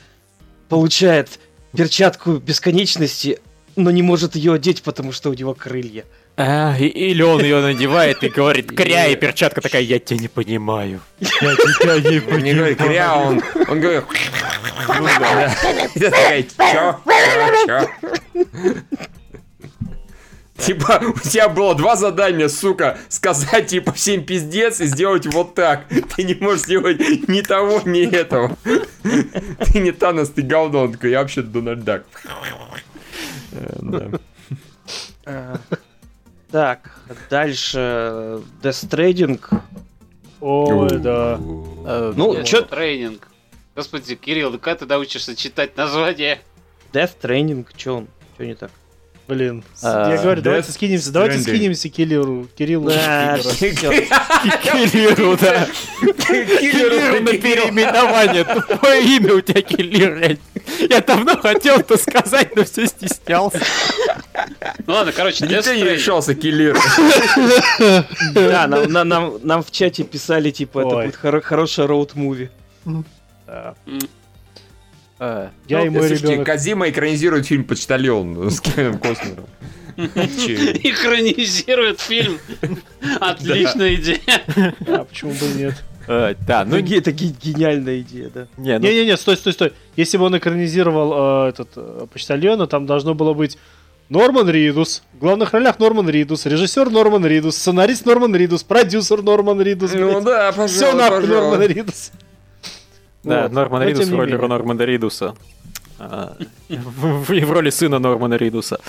[0.70, 1.40] получает
[1.76, 3.40] перчатку бесконечности,
[3.76, 6.06] но не может ее одеть, потому что у него крылья.
[6.38, 11.00] А, или он ее надевает и говорит, кря, и перчатка такая, я тебя не понимаю.
[11.20, 14.04] Я тебя не Он не говорит кря, он, он говорит...
[15.96, 16.44] Такая?
[16.44, 17.00] Чё?
[17.66, 17.88] Чё?
[20.58, 25.86] Типа, у тебя было два задания, сука, сказать, типа, всем пиздец и сделать вот так.
[26.16, 28.58] Ты не можешь сделать ни того, ни этого.
[28.64, 30.84] Ты не Танос, ты говно.
[30.84, 32.06] Он такой, я вообще Дональд Дак.
[35.26, 35.56] Э,
[36.52, 36.92] Так,
[37.30, 37.78] дальше
[38.62, 39.40] Death Trading.
[40.42, 41.40] Ой, да.
[41.40, 43.28] Э, Ну, Yes, чё- тренинг.
[43.76, 46.40] Господи, Кирилл, ну когда ты научишься читать название?
[46.94, 48.08] Death Training, чё он?
[48.38, 48.72] Чё не так?
[49.28, 49.64] Блин.
[49.82, 51.56] А, Я говорю, давайте скинемся, давайте Stranding.
[51.56, 52.48] скинемся Кириллу.
[52.56, 52.90] Кириллу.
[52.90, 55.36] Да, Кириллу.
[55.42, 55.68] Да.
[56.60, 58.44] Киллеру на переименование.
[58.44, 60.38] Тупое имя у тебя Киллер.
[60.90, 63.60] Я- давно хотел это сказать, но все стеснялся.
[64.88, 66.78] Ну ладно, короче, Death Никто не решался киллер.
[68.34, 71.06] Да, нам, нам- нам, нам в чате писали, типа, это Ой.
[71.06, 72.50] будет хоро- хорошая роуд-муви.
[73.48, 73.76] Да.
[75.20, 76.46] Э, Я и Ну, мой слушайте, ребенок.
[76.48, 79.46] Казима экранизирует фильм «Почтальон» с Кевином Костнером.
[79.96, 82.40] Экранизирует фильм.
[83.22, 84.20] Отличная идея.
[84.88, 85.76] А почему бы и нет?
[86.08, 88.48] Э, Да, ну это ге- гениальная идея, да.
[88.58, 89.74] не, ну Не-не-не, стой, стой, стой.
[89.96, 93.58] Если бы он экранизировал э, этот э, почтальона, там должно было быть
[94.10, 99.62] Норман Ридус, в главных ролях Норман Ридус, режиссер Норман Ридус, сценарист Норман Ридус, продюсер Норман
[99.62, 99.94] Ридус.
[99.94, 101.62] Ну да, Все нахуй Норман.
[101.64, 102.12] Ридус.
[103.24, 103.50] Да.
[103.50, 104.36] Норман Но Ридус в роли.
[104.36, 105.34] Нормана Ридуса.
[105.98, 106.36] А,
[106.70, 108.80] В роли сына Нормана Ридуса.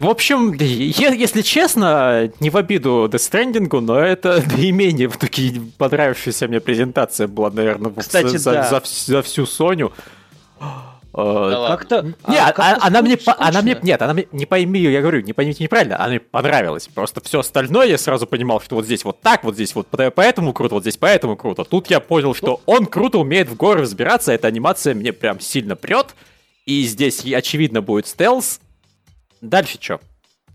[0.00, 6.48] А, В общем, если честно, не в обиду Stranding, но это наименее в таки понравившаяся
[6.48, 8.62] мне презентация была, наверное, Кстати, за, да.
[8.68, 9.92] за за всю Соню.
[11.12, 12.02] Э, Как-то...
[12.28, 13.34] Не, а, а- как-то она мне, скучно.
[13.38, 16.86] она мне, нет, она мне, не пойми, я говорю, не поймите неправильно, она мне понравилась.
[16.86, 20.10] Просто все остальное я сразу понимал, что вот здесь вот так, вот здесь вот по-
[20.12, 21.64] поэтому круто, вот здесь поэтому круто.
[21.64, 25.74] Тут я понял, что он круто умеет в горы взбираться, эта анимация мне прям сильно
[25.74, 26.14] прет.
[26.64, 28.60] И здесь и очевидно будет стелс.
[29.40, 30.00] Дальше что?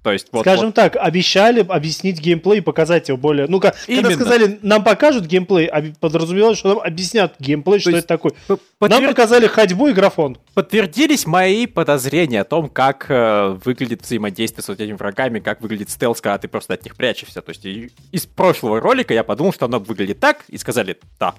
[0.04, 3.48] То есть вот, Скажем вот так, обещали объяснить геймплей и показать его более...
[3.48, 5.68] Ну, как, когда сказали, нам покажут геймплей,
[6.00, 8.34] подразумевалось, что нам объяснят геймплей, что есть это такое.
[8.48, 10.38] п- Нам подтвер- показали ходьбу и графон.
[10.54, 15.90] подтвердились мои подозрения о том, как э, выглядит взаимодействие с вот этими врагами, как выглядит
[15.90, 17.42] стелс, когда ты просто от них прячешься.
[17.42, 17.66] То есть
[18.12, 21.34] из прошлого ролика я подумал, что оно выглядит так, и сказали, да,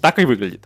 [0.00, 0.62] так и выглядит.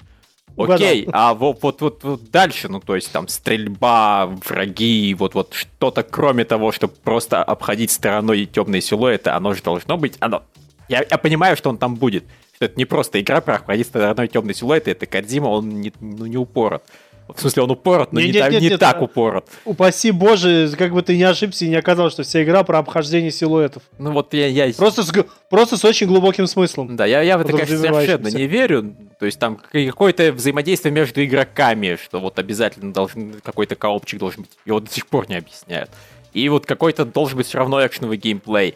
[0.57, 5.53] Окей, а вот, вот, вот, вот дальше, ну то есть там стрельба, враги, вот, вот
[5.55, 10.43] что-то кроме того, чтобы просто обходить стороной темные силуэты, оно же должно быть, оно...
[10.89, 14.29] Я, я понимаю, что он там будет, что это не просто игра про обходить стороной
[14.29, 16.85] темные силуэты, это Кадзима, он не, ну, не упорот.
[17.29, 19.49] В смысле, он упорот, но Не- не, нет, та- нет, не нет, так а- упорот.
[19.65, 23.33] Упаси боже, как бы ты не ошибся и не оказалось, что вся игра про обхождение
[23.33, 23.83] силуэтов.
[23.99, 24.47] Ну вот я...
[24.47, 24.73] я...
[24.75, 25.13] Просто с,
[25.51, 26.97] просто с очень глубоким смыслом.
[26.97, 28.95] Да, я, я в это, конечно, совершенно не верю.
[29.19, 34.53] То есть там какое-то взаимодействие между игроками, что вот обязательно должен какой-то коопчик должен быть.
[34.65, 35.91] Его до сих пор не объясняют.
[36.33, 38.75] И вот какой-то должен быть все равно экшеновый геймплей.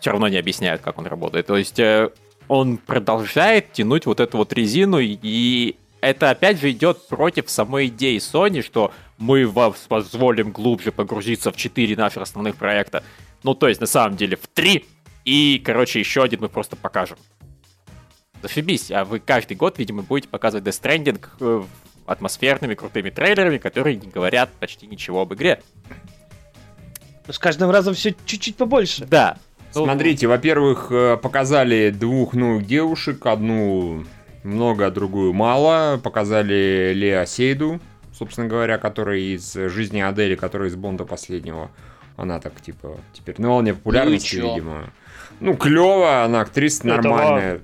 [0.00, 1.46] Все равно не объясняют, как он работает.
[1.46, 2.10] То есть э,
[2.48, 8.18] он продолжает тянуть вот эту вот резину, и это опять же идет против самой идеи
[8.18, 13.02] Sony, что мы вам позволим глубже погрузиться в 4 наших основных проекта.
[13.42, 14.84] Ну, то есть, на самом деле, в 3.
[15.24, 17.16] И, короче, еще один мы просто покажем.
[18.42, 21.62] Зашибись, а вы каждый год, видимо, будете показывать Death Stranding э,
[22.04, 25.62] атмосферными крутыми трейлерами, которые не говорят почти ничего об игре.
[27.26, 29.06] Ну, С каждым разом все чуть-чуть побольше.
[29.06, 29.38] Да.
[29.72, 34.04] Смотрите, во-первых, э, показали двух новых девушек, одну
[34.44, 35.98] много, а другую мало.
[36.02, 37.80] Показали Лео Сейду,
[38.16, 41.70] собственно говоря, которая из жизни Адели, которая из Бонда последнего.
[42.16, 44.54] Она так, типа, теперь на волне популярности, чё?
[44.54, 44.84] видимо.
[45.40, 47.54] Ну, клево, она актриса Это нормальная.
[47.56, 47.62] Это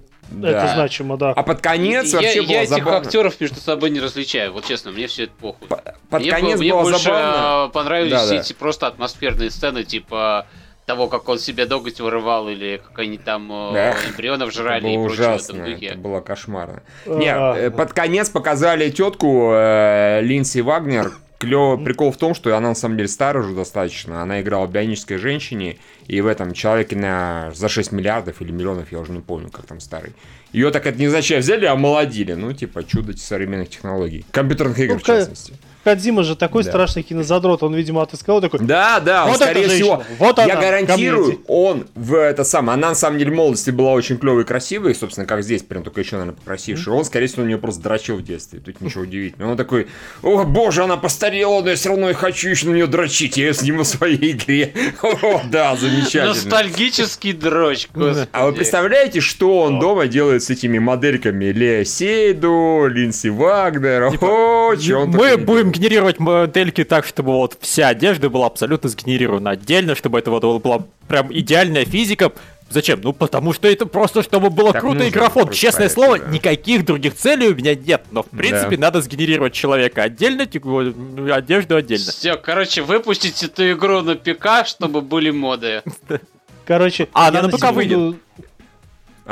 [0.53, 0.75] Да.
[0.75, 1.31] значимо, да.
[1.33, 2.99] А под конец я вообще я было этих забавно.
[2.99, 4.53] актеров между собой не различаю.
[4.53, 5.69] Вот честно, мне все это похуй.
[5.69, 7.65] Под мне конец мне было больше забавно.
[7.65, 10.47] а, понравились все эти просто атмосферные сцены, типа
[10.91, 13.97] того, как он себе ноготь вырывал, или как они там э, Да.
[14.11, 15.87] эмбрионов Это жрали и было прочее в ужасно, этом духе.
[15.87, 16.83] это было кошмарно.
[17.07, 21.13] А, Не, э, под конец показали тетку э, Линдси Вагнер.
[21.39, 24.21] Клёвый прикол в том, что она на самом деле старая уже достаточно.
[24.21, 28.91] Она играла в бионической женщине, и в этом человеке на за 6 миллиардов или миллионов,
[28.93, 30.13] я уже не помню, как там старый.
[30.53, 32.35] Ее так это не зачем взяли, а омолодили.
[32.35, 34.27] Ну, типа, чудо современных технологий.
[34.33, 35.55] Компьютерных игр, Ну, в частности.
[35.85, 36.71] Кадзима же такой Да.
[36.71, 38.61] страшный кинозадрот, он, видимо, отыскал такой.
[38.61, 41.41] Да, да, он, Вот эта скорее женщина, всего, вот я она, гарантирую, комьюнити.
[41.47, 44.95] он в это самое, она на самом деле в молодости была очень клевой и красивой,
[44.95, 46.93] собственно, как здесь, прям только еще, наверное, покрасивший.
[46.93, 49.53] Он, скорее всего, на нее просто дрочил в детстве, тут ничего удивительного.
[49.53, 49.89] Он такой,
[50.23, 53.55] о боже, она постарела, но я все равно хочу еще на нее дрочить, я ее
[53.55, 54.73] сниму в своей игре.
[55.03, 56.29] О, да, замечательно.
[56.35, 58.29] Ностальгический дрочь, господи.
[58.33, 64.13] А вы представляете, что он дома делает с этими модельками Лео Сейду, Линдси Вагнер?
[64.21, 69.51] О, чё он Мы будем генерировать модельки так, чтобы вот вся одежда была абсолютно сгенерирована
[69.51, 72.33] отдельно, чтобы это вот была прям идеальная физика.
[72.69, 73.01] Зачем?
[73.03, 75.51] Ну, потому что это просто, чтобы было Так круто и графон.
[75.51, 76.27] Честное слово, да.
[76.27, 78.03] никаких других целей у меня нет.
[78.13, 82.13] Но, в принципе, надо сгенерировать человека отдельно, типа, ну, одежду отдельно.
[82.13, 85.83] Все, короче, выпустить эту игру на ПК, чтобы были моды.
[86.65, 88.17] Короче, А, она на ПК секунду- выйдет.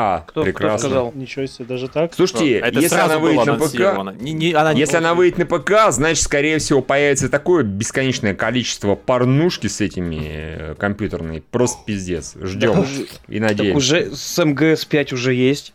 [0.00, 0.78] А, Кто, кто прекрасно.
[0.78, 1.12] сказал?
[1.16, 2.14] Ничего себе, даже так.
[2.14, 4.20] Слушайте, Это если она выйдет на ПК.
[4.20, 8.34] Не- не- она не- Если она выйдет на ПК, значит, скорее всего, появится такое бесконечное
[8.34, 11.42] количество порнушки с этими э, компьютерной.
[11.50, 12.36] Просто пиздец.
[12.40, 12.86] Ждем
[13.26, 13.76] и Так надеемся.
[13.76, 15.74] уже с МГС-5 уже есть.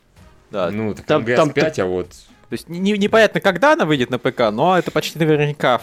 [0.52, 2.08] Да, Ну, так Там- там, там- 5 а вот...
[2.10, 5.82] То есть не- непонятно, когда она выйдет на ПК, но это почти наверняка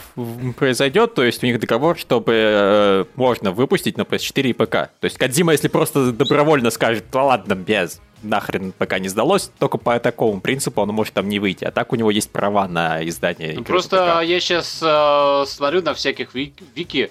[0.57, 1.15] произойдет.
[1.15, 4.71] То есть у них договор, чтобы э, можно выпустить на PS4 и ПК.
[5.01, 9.79] То есть Кадзима, если просто добровольно скажет, да ладно, без нахрен ПК не сдалось, только
[9.79, 11.65] по такому принципу он может там не выйти.
[11.65, 14.27] А так у него есть права на издание игры Ну, Просто ПК.
[14.29, 17.11] я сейчас смотрю на всяких вик- вики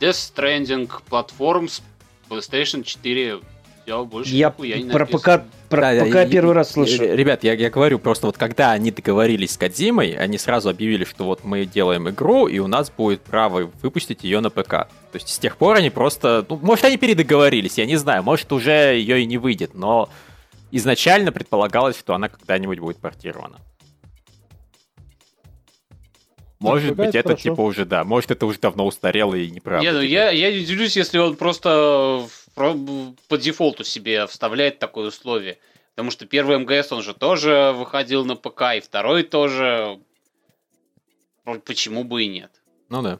[0.00, 1.82] Death Stranding, Platforms,
[2.28, 3.38] PlayStation 4.
[3.86, 5.06] Я больше Я нихуя не про.
[5.06, 7.04] ПК, про Да, ПК я- первый раз я- слышу.
[7.04, 11.22] Ребят, я, я говорю, просто вот когда они договорились с Кадзимой, они сразу объявили, что
[11.24, 14.70] вот мы делаем игру, и у нас будет право выпустить ее на ПК.
[14.72, 16.44] То есть с тех пор они просто...
[16.48, 20.08] Ну, может, они передоговорились, я не знаю, может, уже ее и не выйдет, но
[20.76, 23.58] изначально предполагалось, что она когда-нибудь будет портирована.
[26.58, 27.42] Может быть, это хорошо.
[27.42, 29.86] типа уже, да, может, это уже давно устарело и неправда.
[29.86, 35.58] Не, ну я, я не удивлюсь, если он просто по дефолту себе вставляет такое условие.
[35.94, 40.00] Потому что первый МГС, он же тоже выходил на ПК, и второй тоже.
[41.64, 42.50] почему бы и нет?
[42.88, 43.18] Ну да.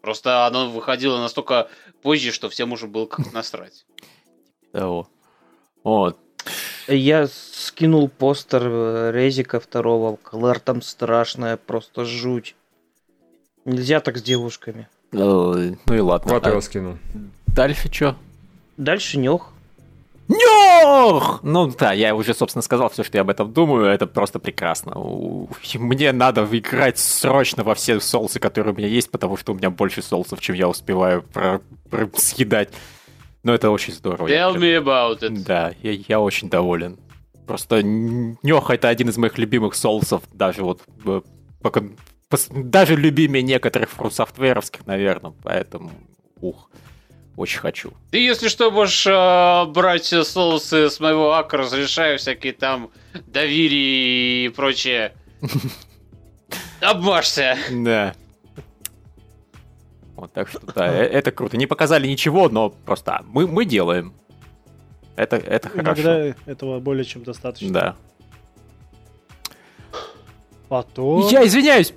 [0.00, 1.68] Просто оно выходило настолько
[2.02, 3.86] позже, что всем уже было как насрать.
[4.72, 5.08] Того.
[5.82, 6.18] Вот.
[6.90, 10.16] Я скинул постер э, Резика второго.
[10.16, 12.56] Клэр там страшная, просто жуть.
[13.64, 14.88] Нельзя так с девушками.
[15.12, 15.54] Ну
[15.92, 16.32] и ладно.
[16.32, 16.96] Вот А его скинул.
[17.46, 18.16] Дальше что?
[18.76, 19.52] Дальше нёх.
[20.28, 21.40] Нёх!
[21.42, 23.86] Ну да, я уже, собственно, сказал все, что я об этом думаю.
[23.86, 24.94] Это просто прекрасно.
[25.74, 29.70] Мне надо играть срочно во все соусы, которые у меня есть, потому что у меня
[29.70, 31.60] больше соусов, чем я успеваю про-
[31.90, 32.68] про- съедать.
[33.42, 34.28] Но это очень здорово.
[34.28, 35.30] Tell me about it.
[35.44, 36.98] Да, я, я очень доволен.
[37.46, 41.20] Просто Нёха это один из моих любимых соусов, даже вот э,
[41.62, 41.96] по кон-
[42.30, 45.90] пос- даже любимее некоторых фрусофтверовских, наверное, поэтому
[46.40, 46.70] ух,
[47.36, 47.92] очень хочу.
[48.12, 52.90] Ты, если что, можешь э, брать соусы с моего ака, разрешаю всякие там
[53.26, 55.12] доверие и прочее.
[56.80, 57.56] Обмажься.
[57.70, 58.14] Да.
[60.20, 61.56] Вот так что да, э- это круто.
[61.56, 64.12] Не показали ничего, но просто а, мы, мы делаем.
[65.16, 66.02] Это, это хорошо.
[66.02, 67.72] Иногда этого более чем достаточно.
[67.72, 67.96] Да.
[70.68, 71.26] Потом...
[71.28, 71.92] Я извиняюсь,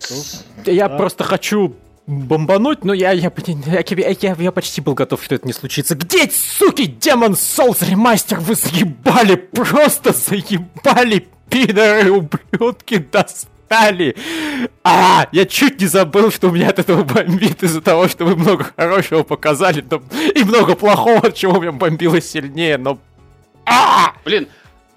[0.66, 0.96] я Да.
[0.98, 1.76] просто хочу
[2.08, 5.96] бомбануть, но я, я, я, я, я- я почти был готов, что это не случится.
[5.96, 8.40] Где, суки, Демон Souls ремастер?
[8.40, 13.53] Вы заебали, просто заебали, пидоры, ублюдки, достали.
[14.84, 18.36] А, я чуть не забыл, что у меня от этого бомбит из-за того, что вы
[18.36, 20.02] много хорошего показали, но
[20.36, 23.00] и много плохого, от чего меня бомбило сильнее, но...
[23.66, 24.14] А!
[24.26, 24.48] Блин,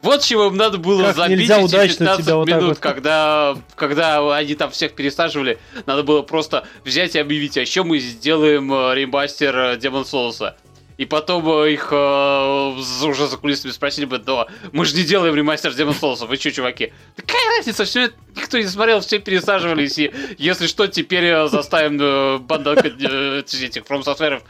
[0.03, 2.69] вот чего им надо было Как забить нельзя эти удачно 15 тебя вот так минут,
[2.69, 2.79] вот.
[2.79, 5.59] когда, когда они там всех пересаживали.
[5.87, 10.55] Надо было просто взять и объявить, а еще мы сделаем э, ремастер э, Demon Souls.
[10.97, 15.35] И потом э, их э, уже за кулисами спросили бы, да, мы же не делаем
[15.35, 16.93] ремастер Demon Souls, вы что, чуваки?
[17.17, 22.39] Какая разница, все никто не смотрел, все пересаживались, и если что, теперь э, заставим э,
[22.39, 24.43] банду э, этих From Software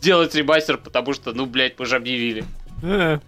[0.00, 2.44] делать ремастер, потому что, ну, блядь, мы же объявили.
[2.82, 3.18] Э.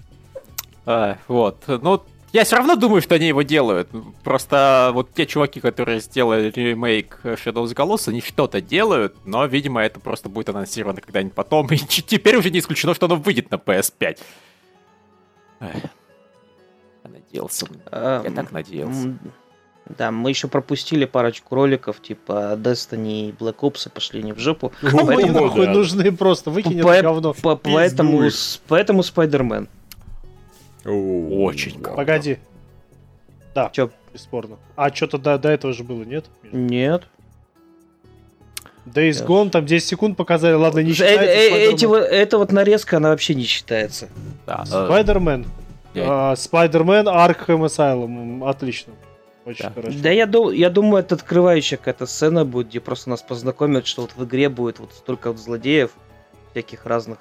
[0.87, 1.63] А, вот.
[1.69, 2.03] Ну,
[2.33, 3.89] я все равно думаю, что они его делают.
[4.23, 9.45] Просто вот те чуваки, которые сделали ремейк Shadow of the Colossus, они что-то делают, но,
[9.47, 11.67] видимо, это просто будет анонсировано когда-нибудь потом.
[11.71, 14.19] И теперь уже не исключено, что оно выйдет на PS5.
[15.61, 15.75] Эх.
[17.05, 17.67] Я надеялся.
[17.91, 19.15] А, Я так надеялся.
[19.99, 24.73] Да, мы еще пропустили парочку роликов, типа Destiny и Black Ops пошли не в жопу.
[24.83, 26.51] Они Поэтому- нахуй нужны просто?
[26.51, 27.33] Выкинь это говно.
[27.35, 28.29] по- Поэтому,
[28.69, 29.69] поэтому Spider-Man.
[30.85, 31.97] Очень Вау.
[31.97, 32.39] Погоди.
[33.55, 33.91] Да, Чё?
[34.13, 34.57] бесспорно.
[34.77, 36.27] А что-то до, до этого же было, нет?
[36.53, 37.05] Нет.
[38.87, 39.25] Days.
[39.27, 41.25] Gone, там 10 секунд показали, ладно, не Э- считается.
[41.25, 41.89] э- эти Spider-Man.
[41.89, 42.09] вот-
[42.53, 44.09] нарезка, она вообще не считается.
[44.47, 44.87] Да, э,
[45.95, 48.49] я- А, Spider-Man Arkham Asylum.
[48.49, 48.95] Отлично.
[49.45, 49.71] Очень Да.
[49.73, 49.99] хорошо.
[50.03, 54.03] Да я, ду- я думаю, это открывающая какая-то сцена будет, где просто нас познакомят, что
[54.03, 55.91] вот в игре будет вот столько вот злодеев,
[56.53, 57.19] всяких разных.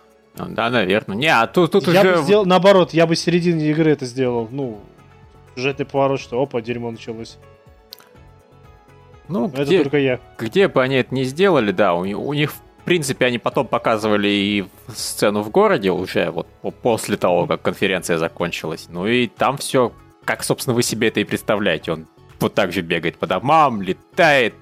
[0.48, 1.18] Ну, да, наверное.
[1.18, 2.16] Не, а тут, тут я уже...
[2.18, 4.48] бы сделал, наоборот, я бы в середине игры это сделал.
[4.52, 4.80] Ну,
[5.56, 7.38] сюжетный поворот, что опа, дерьмо началось.
[9.28, 10.20] Ну, Но это где, только я.
[10.38, 14.28] где бы они это не сделали, да, у, у них, в принципе, они потом показывали
[14.28, 18.88] и сцену в городе уже, вот по- после того, как конференция закончилась.
[18.90, 19.92] Ну и там все,
[20.26, 21.92] как, собственно, вы себе это и представляете.
[21.92, 22.08] Он
[22.40, 24.56] вот так же бегает по домам, летает,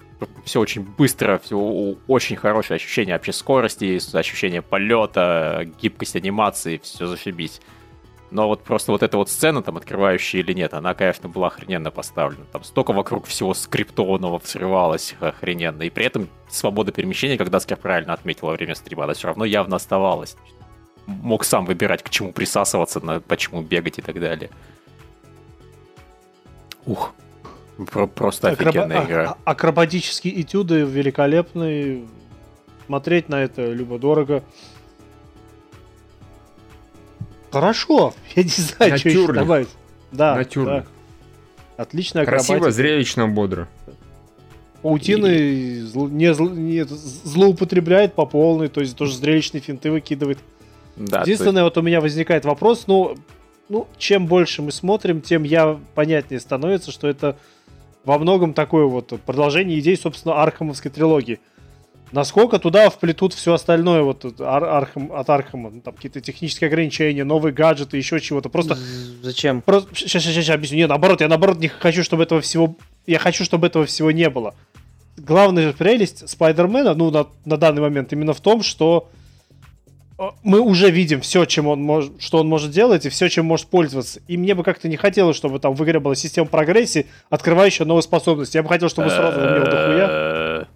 [0.44, 7.62] все очень быстро, все очень хорошее ощущение вообще скорости, ощущение полета, гибкость анимации, все зашибись.
[8.30, 11.92] Но вот просто вот эта вот сцена, там, открывающая или нет, она, конечно, была охрененно
[11.92, 12.44] поставлена.
[12.52, 15.84] Там столько вокруг всего скриптованного взрывалось охрененно.
[15.84, 19.46] И при этом свобода перемещения, когда Даскер правильно отметил во время стрима, она все равно
[19.46, 20.36] явно оставалась.
[21.06, 24.50] Мог сам выбирать, к чему присасываться, на, почему бегать и так далее.
[26.86, 27.14] Ух.
[27.92, 29.38] Про- просто Акроба- офигенная а- игра.
[29.46, 32.06] а- Акробатические этюды великолепные.
[32.88, 34.44] Смотреть на это любо-дорого.
[37.52, 38.14] Хорошо.
[38.36, 39.70] Я не знаю, что еще добавить.
[40.12, 40.86] Да, Натюрно.
[41.78, 41.86] да.
[41.86, 42.72] Красиво, акробатика.
[42.72, 43.68] зрелищно, бодро.
[44.82, 50.40] Паутины зл- не, зл- не злоупотребляет по полной, то есть тоже зрелищные финты выкидывает.
[50.96, 53.16] Да, Единственное, вот у меня возникает вопрос, ну,
[53.70, 57.38] ну, чем больше мы смотрим, тем я понятнее становится, что это
[58.08, 61.42] во многом такое вот продолжение идей, собственно, Архамовской трилогии.
[62.14, 66.70] Насколько туда вплетут все остальное вот от, Ар- Архам, от Архама, ну, там какие-то технические
[66.70, 68.48] ограничения, новые гаджеты, еще чего-то.
[68.48, 68.78] Просто
[69.22, 69.62] Зачем?
[69.62, 70.78] Просто, сейчас, сейчас, сейчас объясню.
[70.78, 72.78] Нет, наоборот, я наоборот не хочу, чтобы этого всего...
[73.06, 74.56] Я хочу, чтобы этого всего не было.
[75.18, 79.10] Главная же прелесть Спайдермена, ну, на, на данный момент, именно в том, что
[80.44, 83.68] мы уже видим все, чем он может, что он может делать, и все, чем может
[83.68, 84.20] пользоваться.
[84.28, 88.04] И мне бы как-то не хотелось, чтобы там в игре была система прогрессии, открывающая новые
[88.04, 88.58] способности.
[88.58, 90.68] Я бы хотел, чтобы сразу умел дохуя.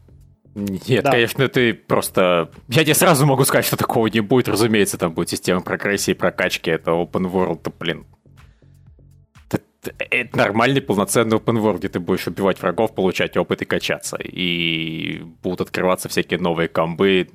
[0.53, 1.11] Нет, да.
[1.11, 2.51] конечно, ты просто...
[2.67, 4.49] Я тебе сразу могу сказать, что такого не будет.
[4.49, 6.69] Разумеется, там будет система прогрессии, прокачки.
[6.69, 8.05] Это open world, блин.
[10.09, 14.17] Это нормальный полноценный open world, где ты будешь убивать врагов, получать опыт и качаться.
[14.17, 17.29] И будут открываться всякие новые комбы.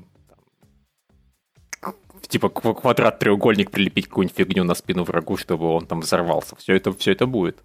[2.28, 6.56] Типа квадрат, треугольник, прилепить какую-нибудь фигню на спину врагу, чтобы он там взорвался.
[6.56, 7.58] Все это, все это будет.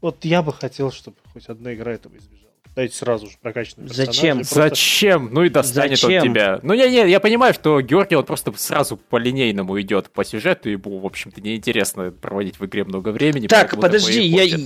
[0.00, 2.44] Вот я бы хотел, чтобы хоть одна игра этого избежала.
[2.76, 4.38] Дайте сразу же прокачанный Зачем?
[4.38, 4.54] Просто...
[4.54, 5.28] Зачем?
[5.32, 6.22] Ну и достанет Зачем?
[6.22, 6.60] он тебя.
[6.62, 10.68] Ну, не, не, я понимаю, что Георгий, он просто сразу по линейному идет по сюжету,
[10.68, 13.46] ему, в общем-то, неинтересно проводить в игре много времени.
[13.46, 14.58] Так, подожди, я,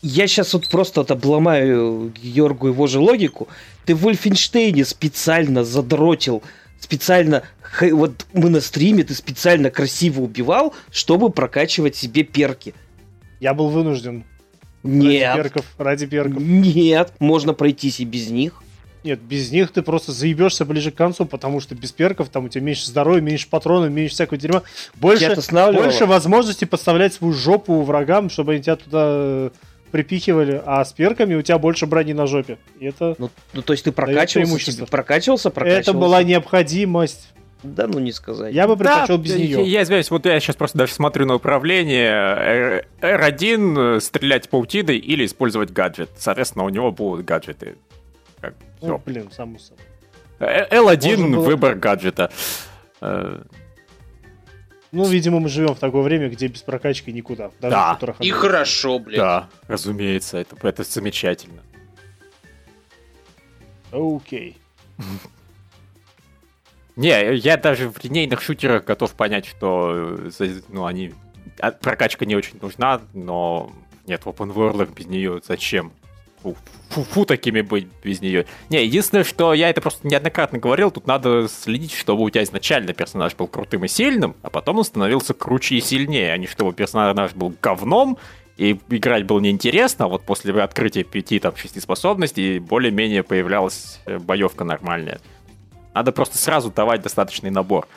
[0.00, 3.48] я сейчас вот просто вот обломаю Георгу его же логику.
[3.84, 6.42] Ты в Вольфенштейне специально задротил,
[6.82, 7.42] специально,
[7.80, 12.74] вот мы на стриме, ты специально красиво убивал, чтобы прокачивать себе перки.
[13.40, 14.24] Я был вынужден.
[14.82, 15.36] Нет.
[15.36, 16.42] Ради перков, ради перков.
[16.42, 18.62] Нет, можно пройтись и без них.
[19.04, 22.48] Нет, без них ты просто заебешься ближе к концу, потому что без перков там у
[22.48, 24.62] тебя меньше здоровья, меньше патронов, меньше всякого дерьма.
[24.94, 25.34] Больше,
[25.72, 29.50] больше возможностей подставлять свою жопу врагам, чтобы они тебя туда э,
[29.92, 32.58] припихивали, а с перками у тебя больше брони на жопе.
[32.80, 35.90] И это ну, ну то есть ты прокачивался, тебе, прокачивался, прокачивался.
[35.90, 37.32] Это была необходимость.
[37.62, 38.52] Да, ну не сказать.
[38.52, 39.50] Я бы предпочел да, без нее.
[39.50, 42.84] Я, я извиняюсь, вот я сейчас просто даже смотрю на управление.
[43.00, 46.10] R1 стрелять паутиной или использовать гаджет.
[46.16, 47.76] Соответственно, у него будут гаджеты.
[48.40, 49.84] Как, ну, блин, само собой.
[50.40, 51.44] L1 было...
[51.44, 52.32] выбор гаджета.
[54.92, 57.50] Ну, видимо, мы живем в такое время, где без прокачки никуда.
[57.60, 58.14] Даже да.
[58.20, 59.18] И хорошо, блин.
[59.18, 61.62] Да, разумеется, это, это замечательно.
[63.90, 64.58] Окей.
[64.98, 65.04] Okay.
[66.96, 71.14] Не, я даже в линейных шутерах готов понять, что э, ну, они...
[71.58, 73.72] А, прокачка не очень нужна, но
[74.06, 75.92] нет, в open world без нее зачем?
[76.42, 76.56] Фу,
[77.04, 78.46] фу, такими быть без нее.
[78.68, 82.92] Не, единственное, что я это просто неоднократно говорил, тут надо следить, чтобы у тебя изначально
[82.92, 86.74] персонаж был крутым и сильным, а потом он становился круче и сильнее, а не чтобы
[86.74, 88.18] персонаж был говном,
[88.58, 94.18] и играть было неинтересно, а вот после открытия пяти, там, шести способностей более-менее появлялась э,
[94.18, 95.20] боевка нормальная.
[95.94, 97.88] Надо просто сразу давать достаточный набор.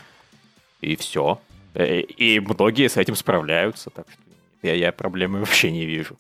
[0.82, 1.40] И все.
[1.74, 4.22] Э, и многие с этим справляются, так что
[4.68, 6.16] я, я проблемы вообще не вижу.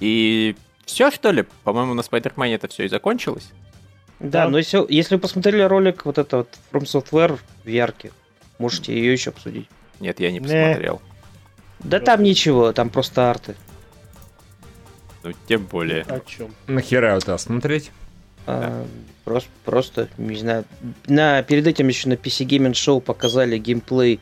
[0.00, 1.44] И все, что ли?
[1.64, 3.50] По-моему, на Spider-Man это все и закончилось.
[4.20, 8.10] Да, да, но если, если вы посмотрели ролик вот это вот From Software в ярке,
[8.58, 9.68] можете ее еще обсудить.
[10.00, 11.00] Нет, я не посмотрел.
[11.80, 13.54] Да там ничего, там просто арты.
[15.22, 16.02] Ну, тем более.
[16.02, 16.52] О чем?
[16.66, 17.90] Нахера это смотреть?
[18.46, 18.86] А,
[19.24, 20.64] просто, просто, не знаю.
[21.06, 24.20] На, перед этим еще на PC Gaming Show показали геймплей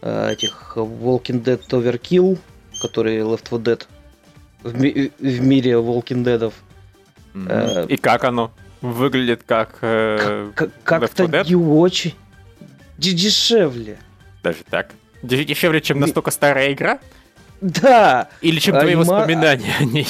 [0.00, 2.38] а, этих Walking Dead Overkill,
[2.80, 3.86] которые Left 4 Dead
[4.62, 6.52] в, ми- в мире Walking Dead.
[7.34, 7.88] Mm-hmm.
[7.88, 8.50] И как оно?
[8.80, 9.78] Выглядит как...
[9.82, 12.14] Э, как как-то не очень.
[12.96, 13.98] Дешевле.
[14.42, 14.90] Даже так?
[15.22, 17.00] Дешевле, чем настолько старая игра?
[17.60, 18.28] Да.
[18.40, 19.00] Или чем твои Анима...
[19.00, 20.06] воспоминания о ней?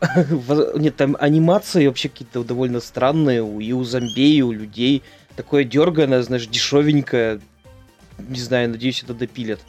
[0.74, 5.02] Нет, там анимации вообще какие-то довольно странные и у зомби, и у людей.
[5.36, 7.40] Такое дерганое, знаешь, дешевенькое.
[8.18, 9.60] Не знаю, надеюсь, это допилят.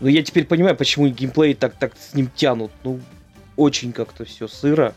[0.00, 2.72] Но я теперь понимаю, почему геймплей так, так с ним тянут.
[2.82, 3.00] Ну,
[3.56, 4.94] очень как-то все сыро.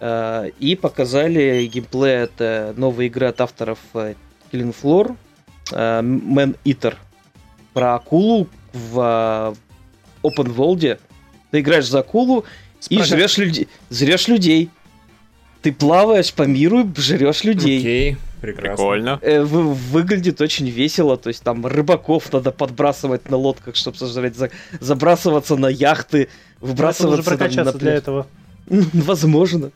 [0.00, 4.14] А, и показали геймплей это новая игра от авторов э,
[4.52, 5.16] Killing Floor,
[5.72, 6.94] э, Man Eater.
[7.72, 9.54] Про акулу в
[10.22, 10.98] э, open world.
[11.50, 12.44] Ты играешь за акулу,
[12.88, 13.68] и жрешь людей.
[13.90, 14.70] Жрешь людей.
[15.62, 17.78] Ты плаваешь по миру и жрешь людей.
[17.80, 18.76] Окей, прекрасно.
[18.76, 19.18] Прикольно.
[19.22, 21.16] Э, вы, выглядит очень весело.
[21.16, 26.28] То есть там рыбаков надо подбрасывать на лодках, чтобы сожрать, за, забрасываться на яхты,
[26.60, 28.26] выбрасываться нужно прокачаться там, на для этого.
[28.66, 29.70] Возможно.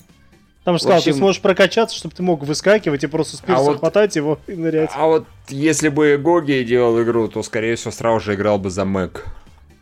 [0.64, 1.12] Там же сказал, общем...
[1.12, 4.38] ты сможешь прокачаться, чтобы ты мог выскакивать и просто с пирса а вот, хватать его
[4.46, 4.90] и нырять.
[4.94, 8.84] А вот если бы Гоги делал игру, то, скорее всего, сразу же играл бы за
[8.84, 9.26] Мэг.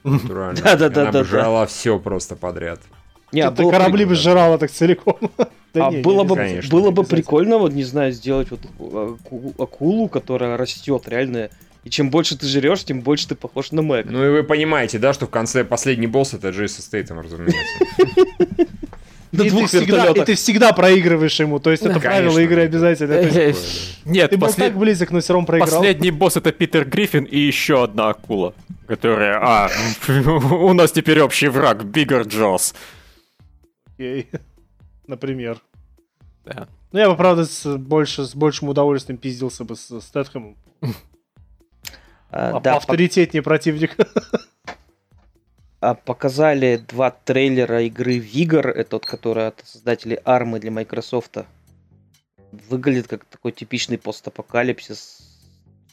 [0.05, 1.21] Да, да, да, да.
[1.21, 2.81] Она бы все просто подряд.
[3.33, 5.19] Не, а было корабли бы сжирало так целиком.
[5.75, 8.61] а было бы, было бы прикольно, вот, не знаю, сделать вот
[9.59, 11.51] акулу, которая растет реально.
[11.85, 14.07] И чем больше ты жрешь, тем больше ты похож на Мэг.
[14.11, 17.57] Ну и вы понимаете, да, что в конце последний босс это Джейсон Стейтем, разумеется.
[19.31, 23.55] На и, ты всегда, и ты всегда проигрываешь ему, то есть это правило игры обязательно.
[24.07, 25.81] Нет, ты был так близок, но все равно проиграл.
[25.81, 28.55] Последний босс это Питер Гриффин и еще одна акула,
[28.87, 29.39] которая...
[29.39, 29.71] А,
[30.09, 32.75] у нас теперь общий враг, Биггер Джосс.
[33.95, 34.31] Окей.
[35.07, 35.59] Например.
[36.47, 36.69] Да.
[36.93, 40.57] Ну, я бы, правда, с, больше, с большим удовольствием пиздился бы с Стэтхэмом.
[42.31, 43.97] А, да, Авторитетнее противник.
[45.81, 51.39] А, показали два трейлера игры Vigor, это тот, который от создателей армы для Microsoft.
[52.69, 55.21] Выглядит как такой типичный постапокалипсис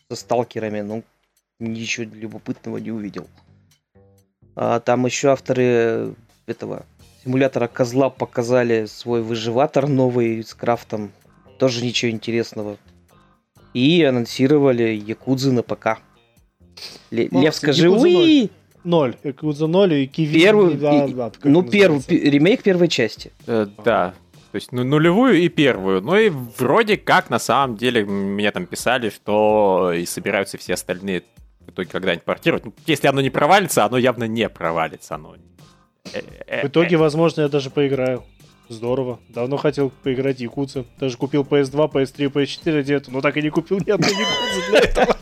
[0.09, 1.03] со сталкерами, ну,
[1.59, 3.27] ничего любопытного не увидел.
[4.55, 6.15] А, там еще авторы
[6.47, 6.87] этого
[7.23, 11.11] симулятора козла показали свой выживатор новый с крафтом.
[11.59, 12.77] Тоже ничего интересного.
[13.73, 15.99] И анонсировали Якудзы на ПК.
[17.11, 18.49] Лев, скажи, уи!
[18.85, 19.15] Ноль.
[19.23, 20.39] Якудза 0 и Киви.
[20.39, 23.31] Первый, да, и, да, ну, первый, ремейк первой части.
[23.47, 24.13] Э, да.
[24.51, 26.01] То есть ну, нулевую и первую.
[26.01, 31.23] Ну и вроде как на самом деле мне там писали, что и собираются все остальные
[31.65, 32.65] в итоге когда-нибудь портировать.
[32.65, 35.15] Ну, если оно не провалится, оно явно не провалится.
[35.15, 35.35] Оно...
[36.13, 38.23] Э, э, в итоге, возможно, я даже поиграю.
[38.69, 39.19] Здорово.
[39.29, 40.85] Давно хотел поиграть Якудза.
[40.99, 44.79] Даже купил PS2, PS3, PS4 где-то, но так и не купил ни одной Якудзы для
[44.79, 45.17] этого.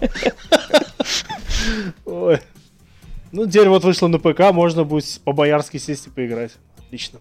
[2.06, 2.40] Ой.
[3.32, 6.52] Ну, теперь вот вышло на ПК, можно будет по-боярски сесть и поиграть.
[6.78, 7.20] Отлично.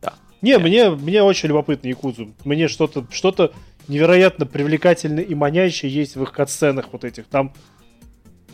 [0.00, 0.14] Да.
[0.40, 2.32] Не, мне, мне очень любопытно Якудзу.
[2.44, 3.52] Мне что-то что
[3.88, 7.26] невероятно привлекательное и манящее есть в их катсценах вот этих.
[7.26, 7.52] Там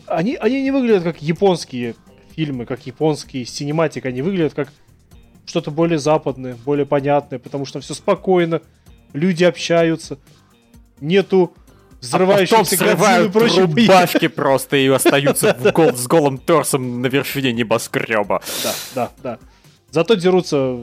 [0.07, 1.95] они, они не выглядят как японские
[2.35, 4.05] фильмы, как японские синематик.
[4.05, 4.71] Они выглядят как
[5.45, 8.61] что-то более западное, более понятное, потому что все спокойно,
[9.13, 10.17] люди общаются,
[10.99, 11.53] нету
[12.01, 18.41] взрывающихся а взрывают и рубашки просто и остаются гол, с голым торсом на вершине небоскреба.
[18.63, 19.39] Да, да, да.
[19.91, 20.79] Зато дерутся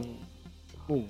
[0.89, 1.07] ну,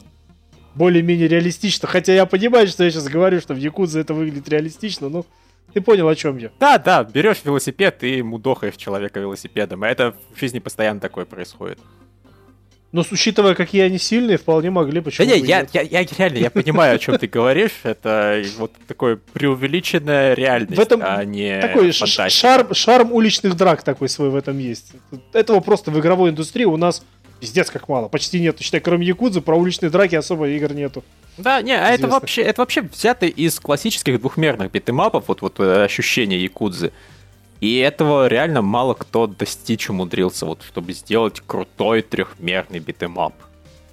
[0.74, 1.88] более-менее реалистично.
[1.88, 5.24] Хотя я понимаю, что я сейчас говорю, что в Якудзе это выглядит реалистично, но
[5.72, 6.50] ты понял, о чем я.
[6.60, 9.82] Да, да, берешь велосипед и мудохаешь человека велосипедом.
[9.82, 11.78] А это в жизни постоянно такое происходит.
[12.94, 15.00] Но с учитывая, какие они сильные, вполне могли.
[15.00, 17.80] Почему да не, я, я, я реально, я понимаю, о чем ты говоришь.
[17.82, 24.08] Это вот такое преувеличенная реальность, в этом а не такой шарм, шарм уличных драк такой
[24.08, 24.92] свой в этом есть.
[25.32, 27.02] Этого просто в игровой индустрии у нас
[27.40, 28.06] пиздец как мало.
[28.06, 28.62] Почти нету.
[28.62, 31.02] Считай, кроме Якудзы, про уличные драки особо игр нету.
[31.36, 35.24] Да, не, а это вообще, это вообще взято из классических двухмерных beat 'em up ов,
[35.26, 36.92] вот, вот э, ощущение Якудзы.
[37.60, 43.34] И этого реально мало кто достичь умудрился, вот, чтобы сделать крутой трехмерный beat 'em up.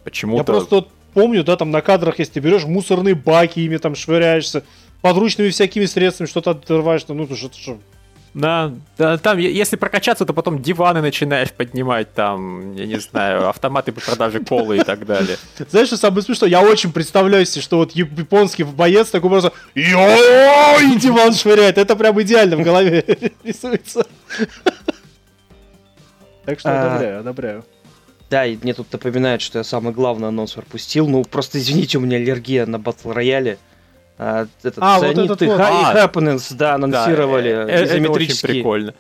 [0.04, 0.40] Почему-то...
[0.40, 3.96] Я просто вот помню, да, там на кадрах, если ты берешь мусорные баки, ими там
[3.96, 4.64] швыряешься,
[5.02, 7.78] подручными всякими средствами что-то отрываешь, ну, это что,
[8.34, 13.92] да, да, там, если прокачаться, то потом диваны начинаешь поднимать, там, я не знаю, автоматы
[13.92, 15.38] по продаже колы и так далее.
[15.70, 16.50] Знаешь, что самое смешное?
[16.50, 19.82] Я очень представляю себе, что вот японский боец такой просто и
[21.00, 21.78] диван швыряет.
[21.78, 23.04] Это прям идеально в голове
[23.44, 24.08] рисуется.
[26.46, 27.66] Так что а, одобряю, одобряю.
[28.30, 31.08] Да, и мне тут напоминают, что я самый главный анонс пропустил.
[31.08, 33.58] Ну, просто извините, у меня аллергия на батл рояле.
[34.24, 35.60] А, этот а, вот этот и, вот.
[35.60, 38.94] а, Happenings, да, анонсировали да, э, это очень прикольно.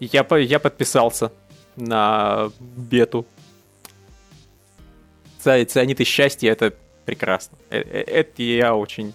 [0.00, 1.30] Я, я подписался
[1.76, 3.24] на бету.
[5.38, 7.56] Цианид и счастье, это прекрасно.
[7.70, 9.14] Э, э, это я очень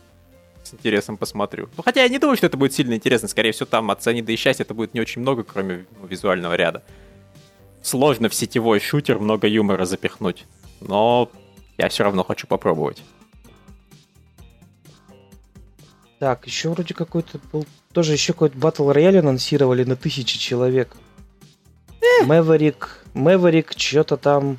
[0.64, 1.68] с интересом посмотрю.
[1.76, 3.28] Ну, хотя я не думаю, что это будет сильно интересно.
[3.28, 6.84] Скорее всего, там от цианида и счастья это будет не очень много, кроме визуального ряда.
[7.82, 10.45] Сложно в сетевой шутер много юмора запихнуть.
[10.80, 11.30] Но
[11.78, 13.03] я все равно хочу попробовать.
[16.20, 17.65] Так, еще вроде какой-то был...
[17.93, 20.95] Тоже еще какой-то батл рояль анонсировали на тысячи человек.
[22.26, 24.57] Мэверик, Мэверик, что-то там...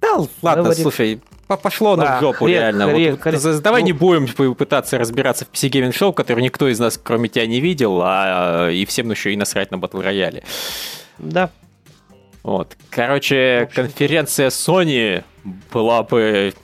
[0.00, 0.82] Да, ладно, Мэверик...
[0.82, 2.86] слушай, пошло на а, жопу, хрен, реально.
[2.86, 3.38] Хрен, вот, хрен.
[3.38, 3.86] Вот, давай ну...
[3.86, 7.60] не будем пытаться разбираться в PC Gaming Show, который никто из нас, кроме тебя, не
[7.60, 10.44] видел, а и всем еще и насрать на батл рояле.
[11.18, 11.50] Да.
[12.44, 12.76] Вот.
[12.90, 15.24] Короче, конференция Sony
[15.72, 16.54] была бы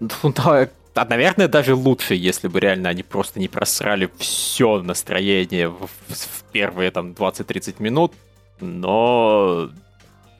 [0.00, 0.68] ну, да,
[1.00, 6.42] а, наверное, даже лучше, если бы реально они просто не просрали все настроение в, в
[6.52, 8.12] первые там 20-30 минут,
[8.60, 9.70] но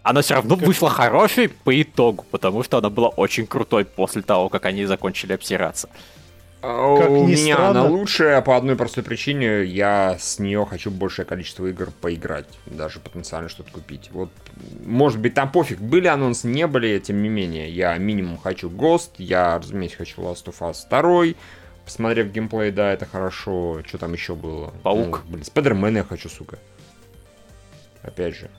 [0.02, 4.50] она все равно вышла хорошей по итогу, потому что она была очень крутой после того,
[4.50, 5.88] как они закончили обсираться.
[6.62, 7.70] А как у меня странно.
[7.70, 9.64] она лучшая по одной простой причине.
[9.64, 12.46] Я с нее хочу большее количество игр поиграть.
[12.66, 14.10] Даже потенциально что-то купить.
[14.12, 14.30] Вот,
[14.84, 17.70] может быть, там пофиг, были анонсы, не были, тем не менее.
[17.70, 21.34] Я минимум хочу Ghost, я, разумеется, хочу Last of Us 2.
[21.86, 23.82] Посмотрев геймплей, да, это хорошо.
[23.86, 24.72] Что там еще было?
[24.82, 25.22] Паук.
[25.24, 26.58] Ну, блин, Спайдермена я хочу, сука.
[28.02, 28.50] Опять же.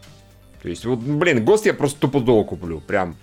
[0.62, 2.82] То есть, вот, блин, Ghost я просто тупо куплю.
[2.82, 3.16] Прям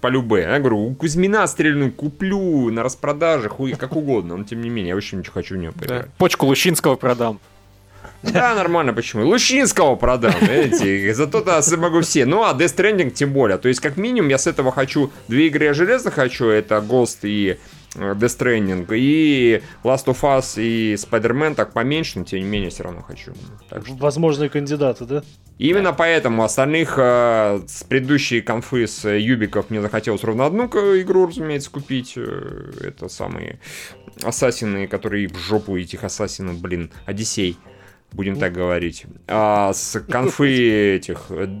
[0.00, 0.42] по любе.
[0.42, 4.36] Я говорю, у Кузьмина стрельну куплю на распродаже, хуй, как угодно.
[4.36, 6.02] Но тем не менее, я вообще ничего хочу не поиграть.
[6.02, 6.08] Да.
[6.18, 7.40] Почку Лущинского продам.
[8.22, 9.26] Да, нормально, почему?
[9.26, 12.26] Лущинского продам, видите, зато-то могу все.
[12.26, 13.56] Ну, а Death Stranding тем более.
[13.56, 15.10] То есть, как минимум, я с этого хочу...
[15.28, 17.58] Две игры я железно хочу, это Ghost и
[17.94, 18.86] Death Stranding.
[18.96, 23.32] И Last of Us и Spider-Man так поменьше, но тем не менее все равно хочу.
[23.68, 23.94] Так что...
[23.96, 25.22] Возможные кандидаты, да?
[25.58, 31.70] Именно поэтому остальных э, с предыдущей конфы с Юбиков мне захотелось ровно одну игру, разумеется,
[31.70, 32.14] купить.
[32.16, 33.60] Э, это самые
[34.22, 37.58] ассасины, которые в жопу этих ассасинов, блин, Одиссей
[38.12, 39.04] будем так говорить.
[39.26, 41.60] А с конфы этих, э,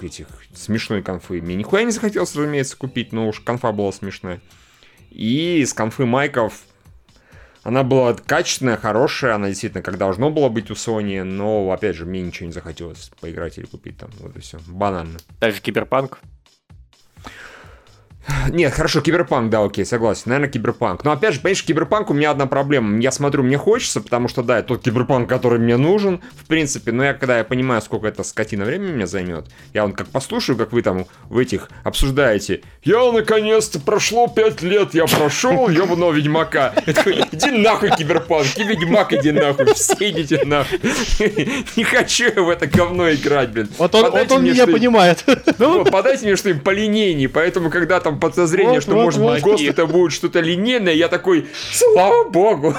[0.00, 4.40] этих смешной конфы мне нихуя не захотелось, разумеется, купить, но уж конфа была смешная.
[5.14, 6.62] И с конфы майков
[7.62, 12.06] она была качественная, хорошая, она действительно как должно было быть у Sony, но, опять же,
[12.06, 14.58] мне ничего не захотелось поиграть или купить там, вот и все.
[14.66, 15.18] Банально.
[15.40, 16.18] Даже Киберпанк?
[18.50, 20.24] Нет, хорошо, киберпанк, да, окей, согласен.
[20.26, 21.04] Наверное, киберпанк.
[21.04, 23.00] Но опять же, понимаешь, киберпанк у меня одна проблема.
[23.00, 26.92] Я смотрю, мне хочется, потому что, да, это тот киберпанк, который мне нужен, в принципе.
[26.92, 30.56] Но я, когда я понимаю, сколько это скотина времени меня займет, я вон как послушаю,
[30.56, 32.62] как вы там в этих обсуждаете.
[32.82, 36.74] Я, наконец-то, прошло 5 лет, я прошел ебаного Ведьмака.
[36.86, 40.78] Иди нахуй, киберпанк, и Ведьмак иди нахуй, все идите нахуй.
[41.76, 43.68] Не хочу я в это говно играть, блин.
[43.78, 45.24] Вот он, вот он меня понимает.
[45.58, 49.34] Ну, подайте мне что-нибудь полинейнее, поэтому, когда там там подозрение, вот, что, вот, может вот.
[49.34, 52.74] быть, ГОСТ это будет что-то линейное, я такой, слава богу.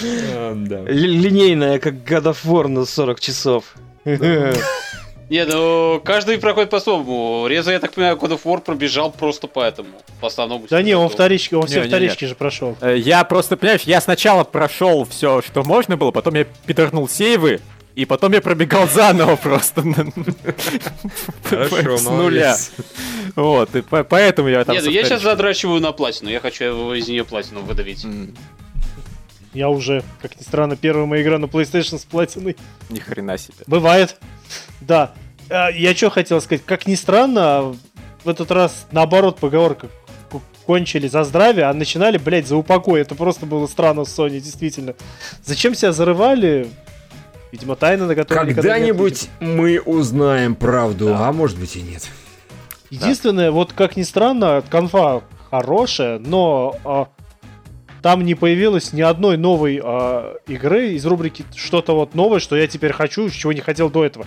[0.00, 3.64] Линейное, как God of War на 40 часов.
[4.04, 7.46] Не, ну каждый проходит по-своему.
[7.46, 9.88] Реза, я так понимаю, God of War пробежал просто поэтому.
[10.20, 10.66] По основному.
[10.68, 12.76] Да не, он вторички, он все вторички же прошел.
[12.82, 17.60] Э, я просто, понимаешь, я сначала прошел все, что можно было, потом я пидорнул сейвы,
[17.94, 19.82] и потом я пробегал заново просто.
[21.50, 22.56] С нуля.
[23.36, 24.74] Вот, и поэтому я там...
[24.74, 28.06] Нет, ну я сейчас задрачиваю на платину, я хочу из нее платину выдавить.
[29.54, 32.56] Я уже, как ни странно, первая моя игра на PlayStation с платиной.
[32.88, 33.58] Ни хрена себе.
[33.66, 34.16] Бывает.
[34.80, 35.12] Да.
[35.50, 37.76] А, я что хотел сказать, как ни странно,
[38.24, 39.88] в этот раз наоборот поговорка
[40.64, 43.00] кончили за здравие, а начинали, блядь, за упокой.
[43.00, 44.94] Это просто было странно с Sony, действительно.
[45.44, 46.70] Зачем себя зарывали?
[47.52, 51.28] Видимо, тайна, на которую Когда-нибудь мы узнаем правду, да.
[51.28, 52.08] а может быть и нет.
[52.88, 53.52] Единственное, да.
[53.52, 57.08] вот как ни странно, конфа хорошая, но а,
[58.00, 62.66] там не появилось ни одной новой а, игры из рубрики что-то вот новое, что я
[62.66, 64.24] теперь хочу, чего не хотел до этого.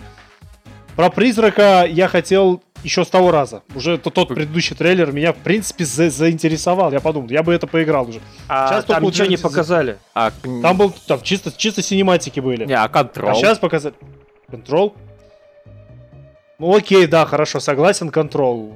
[0.95, 3.63] Про призрака я хотел еще с того раза.
[3.75, 6.93] Уже тот, тот предыдущий трейлер меня, в принципе, за заинтересовал.
[6.93, 8.21] Я подумал, я бы это поиграл уже.
[8.47, 9.97] А сейчас там ничего не показали.
[10.13, 10.31] А...
[10.61, 12.65] Там был, там чисто, чисто синематики были.
[12.65, 13.31] Не, а контрол?
[13.31, 13.95] А сейчас показали.
[14.49, 14.95] Контрол?
[16.59, 18.75] Ну окей, да, хорошо, согласен, контрол.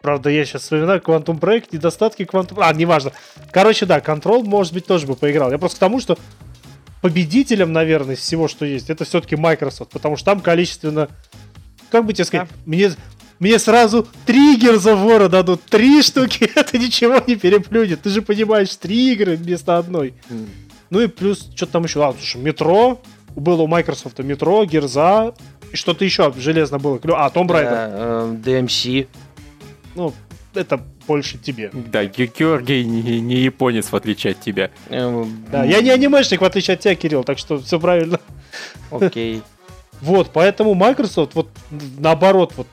[0.00, 2.58] Правда, я сейчас вспоминаю Quantum Break, недостатки Quantum...
[2.60, 3.12] А, неважно.
[3.50, 5.50] Короче, да, контрол, может быть, тоже бы поиграл.
[5.50, 6.18] Я просто к тому, что
[7.00, 11.08] победителем, наверное, из всего, что есть, это все-таки Microsoft, потому что там количественно
[11.92, 12.56] как бы тебе сказать, да.
[12.64, 12.90] мне,
[13.38, 15.62] мне сразу триггер завора дадут.
[15.62, 18.02] Три штуки, это ничего не переплюнет.
[18.02, 20.14] Ты же понимаешь, три игры вместо одной.
[20.30, 20.48] Mm.
[20.90, 22.04] Ну и плюс, что-то там еще.
[22.04, 23.00] А, слушай, метро.
[23.36, 25.34] Было у Microsoft метро, Герза.
[25.70, 26.98] И что-то еще железно было.
[27.14, 27.46] А, Raider.
[27.46, 29.06] Да, э, DMC.
[29.94, 30.14] Ну,
[30.54, 31.70] это больше тебе.
[31.72, 34.70] Да, Георгий не, не японец, в отличие от тебя.
[34.88, 38.18] Эм, да, я не анимешник, в отличие от тебя, Кирилл, так что все правильно.
[38.90, 39.42] Окей.
[40.02, 41.48] Вот, поэтому Microsoft, вот
[41.98, 42.66] наоборот, вот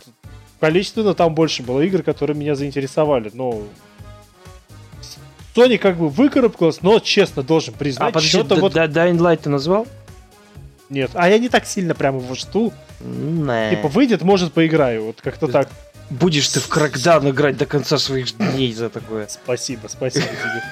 [0.59, 3.29] количественно там больше было игр, которые меня заинтересовали.
[3.31, 3.61] Но
[5.55, 8.75] Sony как бы выкарабкалась, но честно должен признать, а, что-то вот...
[8.75, 9.87] Dying Light ты назвал?
[10.89, 12.73] Нет, а я не так сильно прямо его жду.
[12.99, 13.69] Не.
[13.69, 15.69] Типа выйдет, может поиграю, вот как-то так.
[16.09, 19.27] Будешь ты в Crackdown играть до конца своих дней за такое.
[19.27, 20.63] Спасибо, спасибо тебе.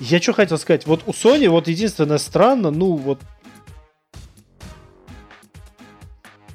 [0.00, 3.20] Я что хотел сказать, вот у Sony вот единственное странно, ну вот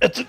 [0.04, 0.26] это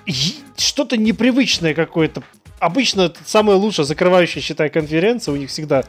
[0.57, 2.23] что-то непривычное какое-то.
[2.61, 5.85] Обычно самая лучшая закрывающая, считай, конференция у них всегда.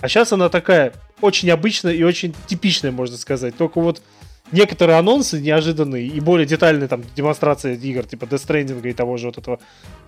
[0.00, 3.56] А сейчас она такая очень обычная и очень типичная, можно сказать.
[3.56, 4.02] Только вот
[4.50, 9.26] некоторые анонсы неожиданные и более детальные там демонстрации игр, типа Death Stranding и того же
[9.26, 9.60] вот этого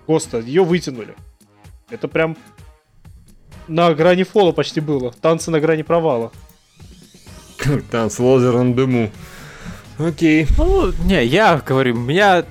[0.05, 1.15] Коста, ее вытянули.
[1.89, 2.37] Это прям
[3.69, 5.13] на грани фола почти было.
[5.21, 6.33] Танцы на грани провала.
[7.91, 9.09] Танцы лазером дыму.
[9.97, 10.47] Окей.
[10.57, 12.45] Ну, не, я говорю, меня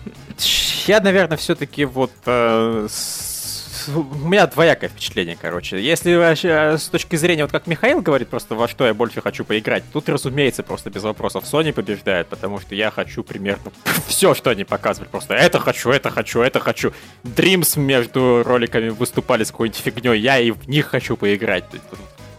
[0.87, 5.81] я, наверное, все-таки вот э, с, у меня двоякое впечатление, короче.
[5.81, 9.45] Если э, с точки зрения, вот как Михаил говорит, просто во что я больше хочу
[9.45, 13.73] поиграть, тут, разумеется, просто без вопросов Sony побеждает, потому что я хочу примерно
[14.07, 15.11] все, что они показывают.
[15.11, 16.93] Просто это хочу, это хочу, это хочу.
[17.25, 21.65] Dreams между роликами выступали с какой-нибудь фигней, я и в них хочу поиграть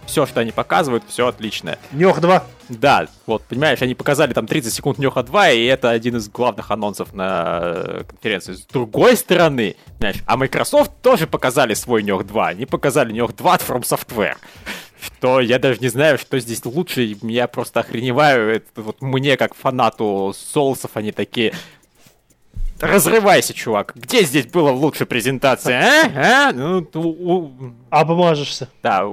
[0.10, 1.80] все, что они показывают, все отличное.
[1.92, 2.44] Нёх 2.
[2.70, 6.70] Да, вот, понимаешь, они показали там 30 секунд Нёха 2, и это один из главных
[6.70, 8.54] анонсов на э, конференции.
[8.54, 12.48] С другой стороны, знаешь, а Microsoft тоже показали свой Нёх 2.
[12.48, 14.36] Они показали Нёх 2 от From Software.
[15.02, 18.56] Что я даже не знаю, что здесь лучше, я просто охреневаю.
[18.56, 21.54] Это вот мне, как фанату соусов, они такие...
[22.82, 23.94] Разрывайся, чувак.
[23.96, 25.82] Где здесь была лучше презентация,
[26.16, 26.50] а?
[26.50, 26.54] а?
[26.54, 27.52] Ну, у...
[27.90, 28.70] Обмажешься.
[28.82, 29.06] Да,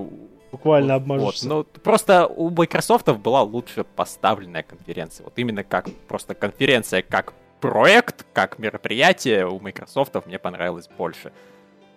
[0.57, 1.49] Буквально вот, обмажешься.
[1.49, 5.25] Вот, ну, просто у Microsoft была лучше поставленная конференция.
[5.25, 11.33] Вот именно как просто конференция, как проект, как мероприятие у Microsoft мне понравилось больше.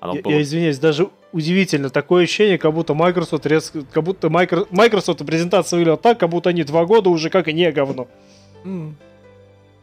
[0.01, 0.31] Оно я, было...
[0.33, 5.77] я извиняюсь, даже удивительно такое ощущение, как будто Microsoft резко, как будто Microsoft, Microsoft презентация
[5.77, 8.07] выглядела так, как будто они два года уже как и не говно.
[8.65, 8.93] Mm.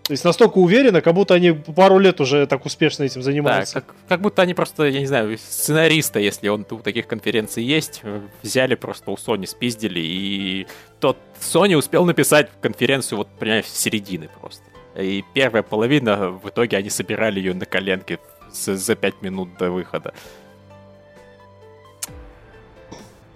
[0.07, 3.74] То есть настолько уверенно, как будто они пару лет уже так успешно этим занимаются.
[3.74, 7.64] Да, как, как будто они просто, я не знаю, сценариста, если он у таких конференций
[7.64, 8.02] есть,
[8.40, 10.68] взяли просто у Sony, спиздили, и
[11.00, 14.62] тот Sony успел написать конференцию вот, понимаешь, с середины просто.
[14.96, 18.20] И первая половина, в итоге они собирали ее на коленке
[18.52, 20.14] за, за 5 минут до выхода.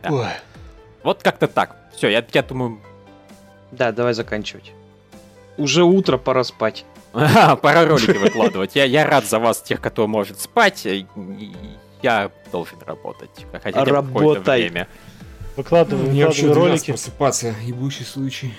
[0.04, 0.36] Да.
[1.02, 1.76] Вот как-то так.
[1.96, 2.80] Все, я, я думаю...
[3.72, 4.72] Да, давай заканчивать.
[5.61, 6.84] Уже утро, пора спать.
[7.12, 8.76] Пора ролики выкладывать.
[8.76, 10.86] Я, я рад за вас, тех, кто может спать.
[12.02, 13.30] Я должен работать.
[13.62, 14.62] Хотя Работай.
[14.62, 14.88] Время.
[15.56, 16.92] Выкладывай, Мне выкладывай ролики.
[16.92, 18.54] просыпаться, ебучий случай.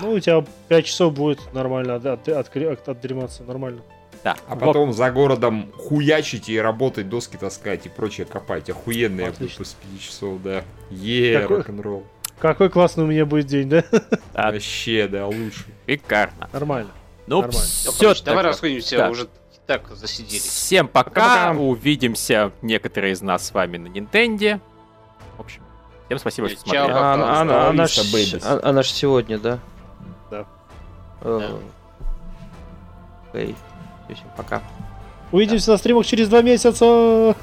[0.00, 3.80] Ну, у тебя 5 часов будет нормально от, от, от, от, отдрематься, нормально.
[4.22, 4.36] Да.
[4.48, 8.68] А потом за городом хуячить и работать, доски таскать и прочее копать.
[8.68, 10.62] Охуенно я буду после 5 часов, да.
[10.90, 12.04] Е, рок-н-ролл.
[12.40, 13.84] Какой классный у меня будет день, да?
[14.34, 15.64] Вообще, да, лучше.
[15.86, 16.48] Шикарно.
[16.52, 16.90] Нормально.
[17.26, 17.60] Ну, Нормально.
[17.60, 19.10] все, давай расходимся, да.
[19.10, 19.28] уже
[19.66, 20.42] так засиделись.
[20.42, 21.10] Всем пока.
[21.10, 24.60] пока, увидимся некоторые из нас с вами на Нинтенде.
[25.36, 25.62] В общем,
[26.06, 26.90] всем спасибо, что смотрели.
[26.90, 27.98] А, а, а, она, ж,
[28.62, 29.58] она ж сегодня, да?
[30.30, 30.46] Да.
[31.20, 31.58] Э,
[33.30, 33.54] окей.
[34.06, 34.62] Всем пока.
[35.32, 37.36] Увидимся на стримах через два месяца.